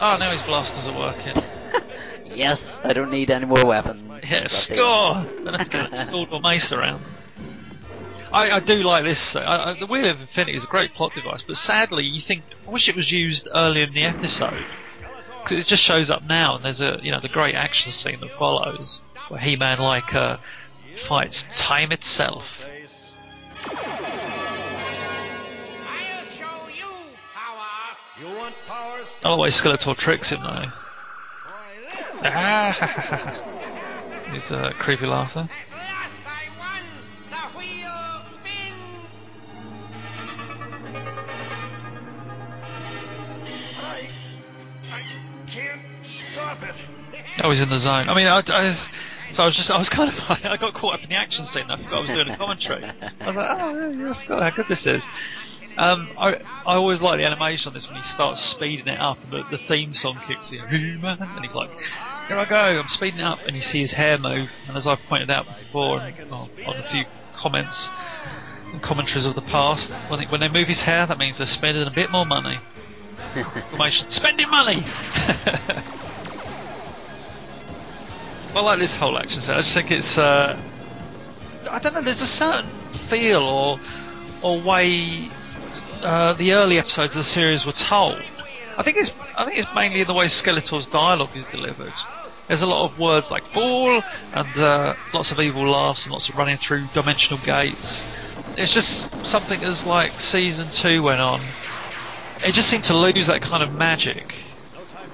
Oh, 0.01 0.16
now 0.16 0.31
his 0.33 0.42
blasters 0.42 0.88
are 0.88 0.99
working. 0.99 1.42
Yes, 2.35 2.79
I 2.85 2.92
don't 2.92 3.11
need 3.11 3.31
any 3.31 3.47
more 3.47 3.64
weapons. 3.64 4.23
Yeah, 4.23 4.42
Got 4.42 4.51
score! 4.51 5.14
Have 5.14 5.59
to 5.59 5.64
get 5.71 5.94
a 5.94 6.07
sword 6.11 6.29
or 6.31 6.40
mace 6.40 6.71
around. 6.71 7.03
I, 8.31 8.51
I 8.51 8.61
do 8.61 8.75
like 8.75 9.05
this. 9.05 9.35
Uh, 9.35 9.40
I, 9.40 9.71
I, 9.71 9.81
the 9.81 9.87
Wheel 9.87 10.11
of 10.11 10.21
Infinity 10.21 10.59
is 10.59 10.64
a 10.64 10.66
great 10.66 10.92
plot 10.92 11.14
device, 11.14 11.42
but 11.42 11.57
sadly, 11.57 12.05
you 12.05 12.21
think 12.21 12.44
I 12.66 12.71
wish 12.71 12.88
it 12.88 12.97
was 12.97 13.11
used 13.11 13.49
earlier 13.53 13.85
in 13.85 13.94
the 13.94 14.05
episode 14.05 14.62
because 15.42 15.64
it 15.64 15.68
just 15.68 15.83
shows 15.83 16.11
up 16.11 16.22
now, 16.24 16.57
and 16.57 16.64
there's 16.64 16.81
a 16.81 16.98
you 17.03 17.11
know 17.11 17.20
the 17.20 17.29
great 17.29 17.55
action 17.55 17.92
scene 17.92 18.20
that 18.20 18.33
follows 18.38 19.01
where 19.29 19.40
He-Man 19.40 19.79
like 19.79 20.14
uh, 20.14 20.38
fights 21.09 21.44
time 21.59 21.92
itself. 21.92 22.44
Face. 22.61 23.12
I'll 23.66 23.85
show 26.24 26.68
you 26.68 26.87
power. 27.35 27.96
You 28.20 28.27
want 28.37 28.55
power? 28.66 29.01
I 29.24 29.29
like 29.31 29.37
the 29.37 29.37
way 29.37 29.51
Skeletor 29.51 29.96
tricks 29.96 30.31
him 30.31 30.40
though. 30.42 30.72
Ah, 32.20 32.72
His 34.33 34.51
uh, 34.51 34.72
creepy 34.79 35.07
laughter. 35.07 35.48
At 35.72 35.97
was 47.48 47.61
in 47.61 47.68
the 47.68 47.78
zone. 47.78 48.08
I 48.08 48.14
mean, 48.14 48.26
I, 48.26 48.40
I 48.46 48.64
was, 48.68 48.88
so 49.32 49.42
I 49.42 49.46
was 49.46 49.56
just, 49.56 49.70
I 49.70 49.78
was 49.78 49.88
kind 49.88 50.11
of, 50.11 50.16
I 50.28 50.56
got 50.56 50.74
caught 50.74 50.94
up 50.94 51.02
in 51.02 51.08
the 51.08 51.16
action 51.16 51.44
scene. 51.44 51.70
I 51.70 51.76
forgot 51.76 51.94
I 51.94 52.00
was 52.00 52.11
doing 52.11 52.28
a 52.28 52.37
commentary. 52.37 52.84
I 52.84 53.26
was 53.26 53.37
like, 53.37 53.61
oh 53.61 53.90
yeah, 53.90 54.12
I 54.12 54.22
forgot 54.22 54.42
how 54.42 54.50
good 54.56 54.66
this 54.68 54.87
is. 54.87 55.06
Um, 55.78 56.11
I 56.18 56.34
I 56.66 56.74
always 56.74 57.00
like 57.00 57.18
the 57.18 57.24
animation 57.24 57.68
on 57.68 57.74
this 57.74 57.87
when 57.87 57.96
he 57.96 58.02
starts 58.02 58.42
speeding 58.42 58.88
it 58.88 58.98
up 58.98 59.16
and 59.22 59.32
the, 59.32 59.44
the 59.56 59.58
theme 59.68 59.92
song 59.92 60.20
kicks 60.26 60.50
in, 60.50 60.58
and 60.58 61.44
he's 61.44 61.54
like, 61.54 61.70
"Here 62.26 62.37
I 62.37 62.46
go, 62.48 62.80
I'm 62.80 62.88
speeding 62.88 63.20
up," 63.20 63.38
and 63.46 63.54
you 63.54 63.62
see 63.62 63.80
his 63.80 63.92
hair 63.92 64.18
move. 64.18 64.50
And 64.66 64.76
as 64.76 64.88
I've 64.88 64.98
pointed 65.08 65.30
out 65.30 65.46
before 65.46 66.00
and, 66.00 66.32
on 66.32 66.76
a 66.76 66.90
few 66.90 67.04
comments 67.37 67.90
and 68.72 68.82
commentaries 68.82 69.24
of 69.24 69.37
the 69.37 69.42
past, 69.42 69.92
when 70.11 70.18
they, 70.18 70.26
when 70.26 70.40
they 70.40 70.48
move 70.48 70.66
his 70.66 70.82
hair, 70.82 71.06
that 71.06 71.16
means 71.16 71.38
they're 71.38 71.46
spending 71.46 71.87
a 71.87 71.94
bit 71.94 72.11
more 72.11 72.26
money. 72.26 72.58
Spending 74.11 74.50
money. 74.50 74.82
I 78.59 78.61
like 78.61 78.81
this 78.81 78.97
whole 78.97 79.16
action 79.16 79.40
set. 79.40 79.55
I 79.57 79.61
just 79.61 79.73
think 79.73 79.92
it's. 79.92 80.18
Uh, 80.18 80.61
I 81.71 81.79
don't 81.79 81.94
know. 81.94 82.03
There's 82.03 82.21
a 82.21 82.27
certain 82.27 82.68
feel 83.09 83.38
or 83.38 83.79
or 84.42 84.61
way 84.66 85.29
uh, 86.03 86.35
the 86.35 86.53
early 86.55 86.77
episodes 86.77 87.14
of 87.14 87.23
the 87.23 87.31
series 87.31 87.64
were 87.64 87.79
told. 87.88 88.21
I 88.77 88.83
think 88.83 88.97
it's 88.97 89.12
I 89.37 89.44
think 89.44 89.59
it's 89.59 89.68
mainly 89.77 90.01
in 90.01 90.09
the 90.09 90.14
way 90.14 90.27
Skeletor's 90.27 90.88
dialogue 90.88 91.37
is 91.37 91.47
delivered. 91.53 91.92
There's 92.49 92.62
a 92.62 92.66
lot 92.66 92.90
of 92.90 92.99
words 92.99 93.31
like 93.31 93.44
fool 93.55 94.03
and 94.33 94.57
uh, 94.59 94.97
lots 95.14 95.31
of 95.31 95.38
evil 95.38 95.71
laughs 95.71 96.03
and 96.03 96.12
lots 96.12 96.29
of 96.29 96.35
running 96.35 96.57
through 96.57 96.88
dimensional 96.92 97.40
gates. 97.44 98.03
It's 98.57 98.75
just 98.75 99.25
something 99.25 99.62
as 99.62 99.87
like 99.87 100.18
season 100.18 100.66
two 100.83 101.05
went 101.05 101.21
on. 101.21 101.40
It 102.42 102.55
just 102.55 102.71
seemed 102.71 102.85
to 102.85 102.97
lose 102.97 103.29
that 103.29 103.40
kind 103.40 103.62
of 103.62 103.71
magic. 103.71 104.35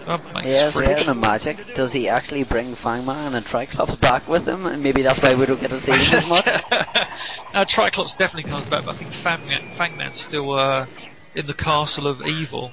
Oh, 0.06 0.20
my 0.34 0.42
Yeah, 0.44 0.70
fridge. 0.70 0.86
speaking 0.86 1.08
of 1.08 1.16
magic, 1.16 1.74
does 1.74 1.92
he 1.92 2.08
actually 2.08 2.44
bring 2.44 2.74
Fangman 2.74 3.34
and 3.34 3.44
Triclops 3.46 3.94
back 3.96 4.28
with 4.28 4.46
him? 4.46 4.66
And 4.66 4.82
maybe 4.82 5.02
that's 5.02 5.22
why 5.22 5.34
we 5.34 5.46
don't 5.46 5.60
get 5.60 5.70
to 5.70 5.80
see 5.80 5.92
him 5.92 6.14
as 6.14 6.28
much. 6.28 6.46
now, 7.54 7.64
Triclops 7.64 8.14
definitely 8.14 8.50
comes 8.50 8.68
back, 8.68 8.84
but 8.84 8.96
I 8.96 8.98
think 8.98 9.12
Fangman, 9.12 9.76
Fangman's 9.76 10.20
still 10.20 10.52
uh, 10.52 10.86
in 11.34 11.46
the 11.46 11.54
castle 11.54 12.06
of 12.06 12.26
evil. 12.26 12.72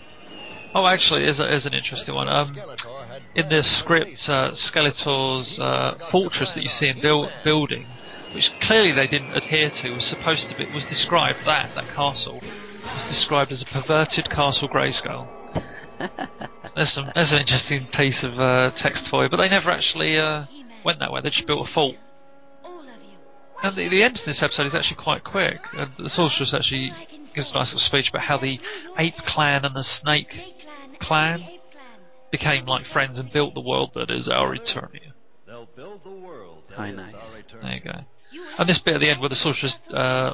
Oh, 0.73 0.85
actually, 0.87 1.25
is 1.25 1.39
is 1.39 1.65
an 1.65 1.73
interesting 1.73 2.15
one. 2.15 2.29
Um, 2.29 2.57
in 3.35 3.49
the 3.49 3.61
script, 3.61 4.29
uh, 4.29 4.51
Skeletor's 4.51 5.59
uh, 5.59 5.97
fortress 6.11 6.53
that 6.53 6.63
you 6.63 6.69
see 6.69 6.87
him 6.87 6.99
build, 7.01 7.31
building, 7.43 7.85
which 8.33 8.51
clearly 8.61 8.91
they 8.93 9.07
didn't 9.07 9.33
adhere 9.33 9.69
to, 9.69 9.91
was 9.91 10.05
supposed 10.05 10.49
to 10.49 10.55
be 10.55 10.65
was 10.73 10.85
described 10.85 11.39
that 11.45 11.75
that 11.75 11.89
castle 11.89 12.41
was 12.83 13.05
described 13.09 13.51
as 13.51 13.61
a 13.61 13.65
perverted 13.65 14.29
castle 14.29 14.69
Grayskull. 14.69 15.40
There's 16.75 16.93
some 16.93 17.11
there's 17.15 17.31
an 17.31 17.39
interesting 17.39 17.87
piece 17.93 18.23
of 18.23 18.39
uh, 18.39 18.71
text 18.77 19.07
for 19.09 19.23
you, 19.23 19.29
but 19.29 19.37
they 19.37 19.49
never 19.49 19.71
actually 19.71 20.17
uh, 20.17 20.45
went 20.85 20.99
that 20.99 21.11
way. 21.11 21.21
They 21.21 21.29
just 21.29 21.47
built 21.47 21.67
a 21.67 21.73
fort. 21.73 21.95
All 22.63 22.79
of 22.79 22.85
you. 22.85 23.17
And 23.63 23.75
the, 23.75 23.89
the 23.89 24.03
end 24.03 24.17
of 24.19 24.25
this 24.25 24.41
episode 24.41 24.65
is 24.67 24.75
actually 24.75 25.01
quite 25.03 25.23
quick. 25.23 25.59
And 25.73 25.91
the 25.97 26.09
sorceress 26.09 26.53
actually 26.53 26.91
gives 27.33 27.51
a 27.51 27.55
nice 27.55 27.67
little 27.73 27.79
speech 27.79 28.09
about 28.09 28.23
how 28.23 28.37
the 28.37 28.59
ape 28.97 29.17
clan 29.25 29.65
and 29.65 29.75
the 29.75 29.83
snake 29.83 30.33
Clan? 31.01 31.43
became 32.31 32.65
like 32.65 32.85
friends 32.85 33.19
and 33.19 33.31
built 33.31 33.53
the 33.53 33.61
world 33.61 33.91
that 33.95 34.09
is 34.09 34.29
our 34.29 34.55
Eternia. 34.55 35.11
They'll 35.45 35.67
build 35.75 36.03
the 36.03 36.11
world. 36.11 36.63
that 36.69 36.77
How 36.77 36.83
is 36.85 36.95
nice. 36.95 37.13
our 37.13 37.19
Eternia. 37.19 37.61
There 37.61 37.73
you 37.73 37.81
go. 37.81 37.99
And 38.57 38.69
this 38.69 38.79
bit 38.79 38.95
at 38.95 39.01
the 39.01 39.09
end 39.09 39.19
where 39.19 39.29
the 39.29 39.35
sorceress 39.35 39.77
uh, 39.93 40.33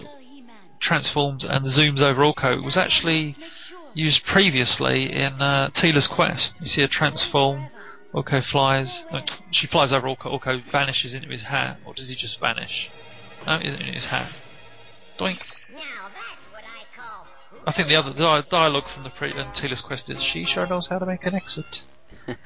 transforms 0.80 1.44
and 1.44 1.66
zooms 1.66 2.02
over 2.02 2.22
Orko 2.22 2.64
was 2.64 2.78
actually 2.78 3.36
used 3.98 4.24
previously 4.26 5.12
in 5.12 5.42
uh, 5.42 5.70
Teela's 5.74 6.08
quest. 6.08 6.56
You 6.60 6.68
see 6.68 6.82
her 6.82 6.88
transform. 6.88 7.70
Orko 8.14 8.44
flies. 8.44 9.04
no, 9.12 9.22
she 9.52 9.68
flies 9.68 9.92
over 9.92 10.08
Orko. 10.08 10.40
Orko 10.40 10.64
vanishes 10.72 11.14
into 11.14 11.28
his 11.28 11.44
hat, 11.44 11.78
or 11.86 11.94
does 11.94 12.10
he 12.10 12.16
just 12.16 12.40
vanish? 12.40 12.90
No, 13.46 13.56
in 13.58 13.76
in 13.76 13.94
his 13.94 14.06
hat. 14.06 14.32
Doink. 15.20 15.40
Now 15.74 16.10
that's 16.14 16.46
what 16.52 16.64
I 17.66 17.74
think 17.74 17.90
the 17.90 17.96
other 17.96 18.14
di- 18.14 18.48
dialogue 18.50 18.86
from 18.94 19.04
the 19.04 19.10
pre- 19.10 19.34
and 19.34 19.54
Teela's 19.54 19.82
quest 19.82 20.10
is 20.10 20.22
she 20.24 20.46
sure 20.46 20.66
knows 20.68 20.88
how 20.88 21.00
to 21.00 21.06
make 21.06 21.26
an 21.26 21.36
exit. 21.36 21.84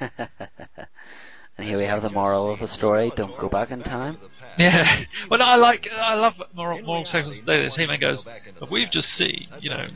here 1.58 1.78
we 1.78 1.84
have 1.84 2.02
the 2.02 2.10
moral 2.10 2.52
of 2.52 2.58
the 2.60 2.68
story: 2.68 3.12
don't 3.14 3.38
go 3.38 3.48
back 3.48 3.70
in 3.70 3.82
time. 3.82 4.18
Yeah. 4.58 5.04
Well, 5.30 5.38
no, 5.38 5.46
I 5.46 5.56
like, 5.56 5.88
I 5.90 6.14
love 6.14 6.34
moral, 6.54 6.82
moral 6.82 7.06
segments 7.06 7.40
this. 7.46 7.74
He-Man 7.74 8.00
goes, 8.00 8.26
but 8.60 8.70
we've 8.70 8.90
just 8.90 9.08
seen, 9.08 9.46
you 9.60 9.70
know, 9.70 9.86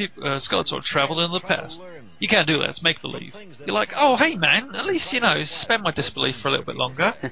uh, 0.00 0.38
Skeletor 0.38 0.82
traveled 0.82 1.20
in 1.20 1.30
the 1.30 1.40
past. 1.40 1.80
You 2.18 2.28
can't 2.28 2.46
do 2.46 2.58
that. 2.58 2.70
It's 2.70 2.82
make 2.82 3.02
believe. 3.02 3.34
You're 3.58 3.74
like, 3.74 3.92
oh, 3.96 4.16
hey 4.16 4.36
man, 4.36 4.74
at 4.74 4.86
least 4.86 5.12
you 5.12 5.20
know, 5.20 5.42
suspend 5.44 5.82
my 5.82 5.90
disbelief 5.90 6.36
for 6.36 6.48
a 6.48 6.50
little 6.52 6.66
bit 6.66 6.76
longer. 6.76 7.14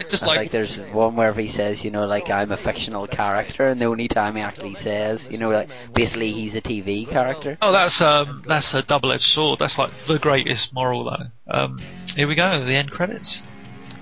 It's 0.00 0.10
just 0.10 0.24
I 0.24 0.26
like, 0.26 0.36
like 0.36 0.50
there's 0.50 0.76
one 0.92 1.16
where 1.16 1.32
he 1.32 1.48
says, 1.48 1.84
you 1.84 1.90
know, 1.90 2.06
like 2.06 2.28
I'm 2.28 2.52
a 2.52 2.56
fictional 2.56 3.06
character, 3.06 3.68
and 3.68 3.80
the 3.80 3.86
only 3.86 4.08
time 4.08 4.36
he 4.36 4.42
actually 4.42 4.74
says, 4.74 5.26
you 5.30 5.38
know, 5.38 5.50
like 5.50 5.68
basically 5.94 6.32
he's 6.32 6.54
a 6.56 6.60
TV 6.60 7.08
character. 7.08 7.56
oh, 7.62 7.72
that's 7.72 8.00
um, 8.00 8.44
that's 8.46 8.74
a 8.74 8.82
double-edged 8.82 9.22
sword. 9.22 9.60
That's 9.60 9.78
like 9.78 9.90
the 10.06 10.18
greatest 10.18 10.72
moral 10.74 11.04
though. 11.04 11.52
Um, 11.52 11.78
here 12.14 12.28
we 12.28 12.34
go, 12.34 12.64
the 12.64 12.74
end 12.74 12.90
credits. 12.90 13.40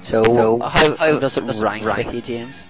So, 0.02 0.58
how, 0.58 0.96
how 0.96 1.18
does 1.18 1.36
it 1.36 1.44
rank 1.62 1.84
with 1.84 2.14
you, 2.14 2.22
James? 2.22 2.64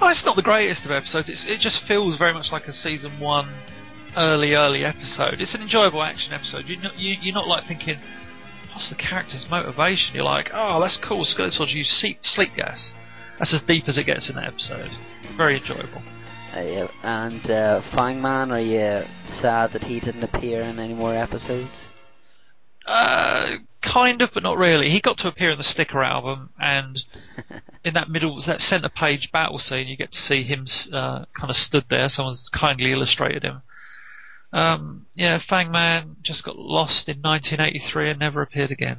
Oh, 0.00 0.08
it's 0.08 0.24
not 0.24 0.36
the 0.36 0.42
greatest 0.42 0.84
of 0.84 0.90
episodes. 0.90 1.28
It's, 1.28 1.44
it 1.46 1.60
just 1.60 1.84
feels 1.84 2.16
very 2.16 2.32
much 2.32 2.50
like 2.50 2.66
a 2.66 2.72
season 2.72 3.20
one, 3.20 3.52
early, 4.16 4.54
early 4.54 4.84
episode. 4.84 5.40
It's 5.40 5.54
an 5.54 5.62
enjoyable 5.62 6.02
action 6.02 6.32
episode. 6.32 6.66
You're 6.66 6.80
not, 6.80 6.98
you, 6.98 7.16
you're 7.20 7.34
not 7.34 7.48
like 7.48 7.64
thinking, 7.64 7.98
what's 8.72 8.88
the 8.88 8.96
character's 8.96 9.46
motivation? 9.50 10.14
You're 10.14 10.24
like, 10.24 10.50
oh, 10.52 10.80
that's 10.80 10.96
cool. 10.96 11.24
Skeletor 11.24 11.72
used 11.72 11.90
sleep, 11.90 12.18
sleep 12.22 12.50
gas. 12.56 12.92
That's 13.38 13.54
as 13.54 13.62
deep 13.62 13.88
as 13.88 13.98
it 13.98 14.04
gets 14.04 14.28
in 14.28 14.36
that 14.36 14.46
episode. 14.46 14.90
Very 15.36 15.56
enjoyable. 15.56 16.02
Uh, 16.54 16.86
and 17.02 17.50
uh, 17.50 17.80
Fangman, 17.80 18.52
are 18.52 18.60
you 18.60 19.06
sad 19.24 19.72
that 19.72 19.84
he 19.84 20.00
didn't 20.00 20.22
appear 20.22 20.60
in 20.60 20.78
any 20.78 20.94
more 20.94 21.14
episodes? 21.14 21.70
Uh, 22.86 23.56
kind 23.80 24.20
of, 24.20 24.30
but 24.34 24.42
not 24.42 24.58
really. 24.58 24.90
He 24.90 25.00
got 25.00 25.18
to 25.18 25.28
appear 25.28 25.52
in 25.52 25.58
the 25.58 25.64
sticker 25.64 26.02
album, 26.02 26.50
and 26.58 27.02
in 27.84 27.94
that 27.94 28.10
middle, 28.10 28.40
that 28.42 28.60
centre 28.60 28.90
page 28.90 29.30
battle 29.32 29.58
scene, 29.58 29.88
you 29.88 29.96
get 29.96 30.12
to 30.12 30.18
see 30.18 30.42
him 30.42 30.66
uh, 30.92 31.24
kind 31.38 31.50
of 31.50 31.56
stood 31.56 31.84
there. 31.88 32.08
Someone's 32.08 32.50
kindly 32.52 32.92
illustrated 32.92 33.44
him. 33.44 33.62
Um, 34.52 35.06
yeah, 35.14 35.38
Fangman 35.38 36.16
just 36.22 36.44
got 36.44 36.58
lost 36.58 37.08
in 37.08 37.22
1983 37.22 38.10
and 38.10 38.20
never 38.20 38.42
appeared 38.42 38.70
again. 38.70 38.98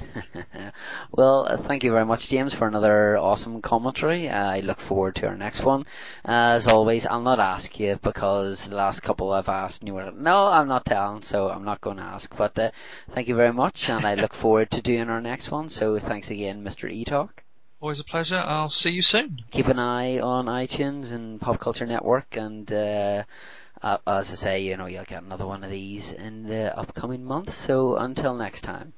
well, 1.12 1.46
uh, 1.48 1.56
thank 1.56 1.84
you 1.84 1.92
very 1.92 2.04
much, 2.04 2.28
James, 2.28 2.54
for 2.54 2.66
another 2.66 3.16
awesome 3.16 3.62
commentary. 3.62 4.28
Uh, 4.28 4.50
I 4.50 4.60
look 4.60 4.78
forward 4.78 5.14
to 5.16 5.28
our 5.28 5.36
next 5.36 5.62
one. 5.62 5.86
as 6.24 6.66
always, 6.66 7.06
I'll 7.06 7.22
not 7.22 7.40
ask 7.40 7.78
you 7.78 7.98
because 8.02 8.66
the 8.66 8.74
last 8.74 9.00
couple 9.00 9.32
I've 9.32 9.48
asked, 9.48 9.80
and 9.80 9.88
you 9.88 9.94
were 9.94 10.10
no, 10.10 10.48
I'm 10.48 10.68
not 10.68 10.84
telling, 10.84 11.22
so 11.22 11.48
I'm 11.48 11.64
not 11.64 11.80
going 11.80 11.98
to 11.98 12.02
ask. 12.02 12.34
But 12.36 12.58
uh, 12.58 12.70
thank 13.14 13.28
you 13.28 13.36
very 13.36 13.52
much, 13.52 13.88
and 13.88 14.04
I 14.04 14.14
look 14.14 14.34
forward 14.34 14.70
to 14.72 14.82
doing 14.82 15.08
our 15.08 15.20
next 15.20 15.50
one. 15.50 15.68
So 15.68 15.98
thanks 15.98 16.30
again, 16.30 16.64
Mr. 16.64 16.90
E 16.90 17.04
Talk. 17.04 17.42
Always 17.80 18.00
a 18.00 18.04
pleasure. 18.04 18.36
I'll 18.36 18.68
see 18.68 18.90
you 18.90 19.02
soon. 19.02 19.40
Keep 19.50 19.66
an 19.66 19.78
eye 19.78 20.20
on 20.20 20.46
iTunes 20.46 21.12
and 21.12 21.40
Pop 21.40 21.58
Culture 21.58 21.86
Network, 21.86 22.36
and 22.36 22.72
uh, 22.72 23.24
uh, 23.82 23.98
as 24.06 24.30
I 24.30 24.34
say, 24.36 24.60
you 24.60 24.76
know, 24.76 24.86
you'll 24.86 25.04
get 25.04 25.22
another 25.22 25.46
one 25.46 25.64
of 25.64 25.70
these 25.70 26.12
in 26.12 26.44
the 26.44 26.76
upcoming 26.78 27.24
months. 27.24 27.54
So 27.54 27.96
until 27.96 28.34
next 28.34 28.62
time. 28.62 28.92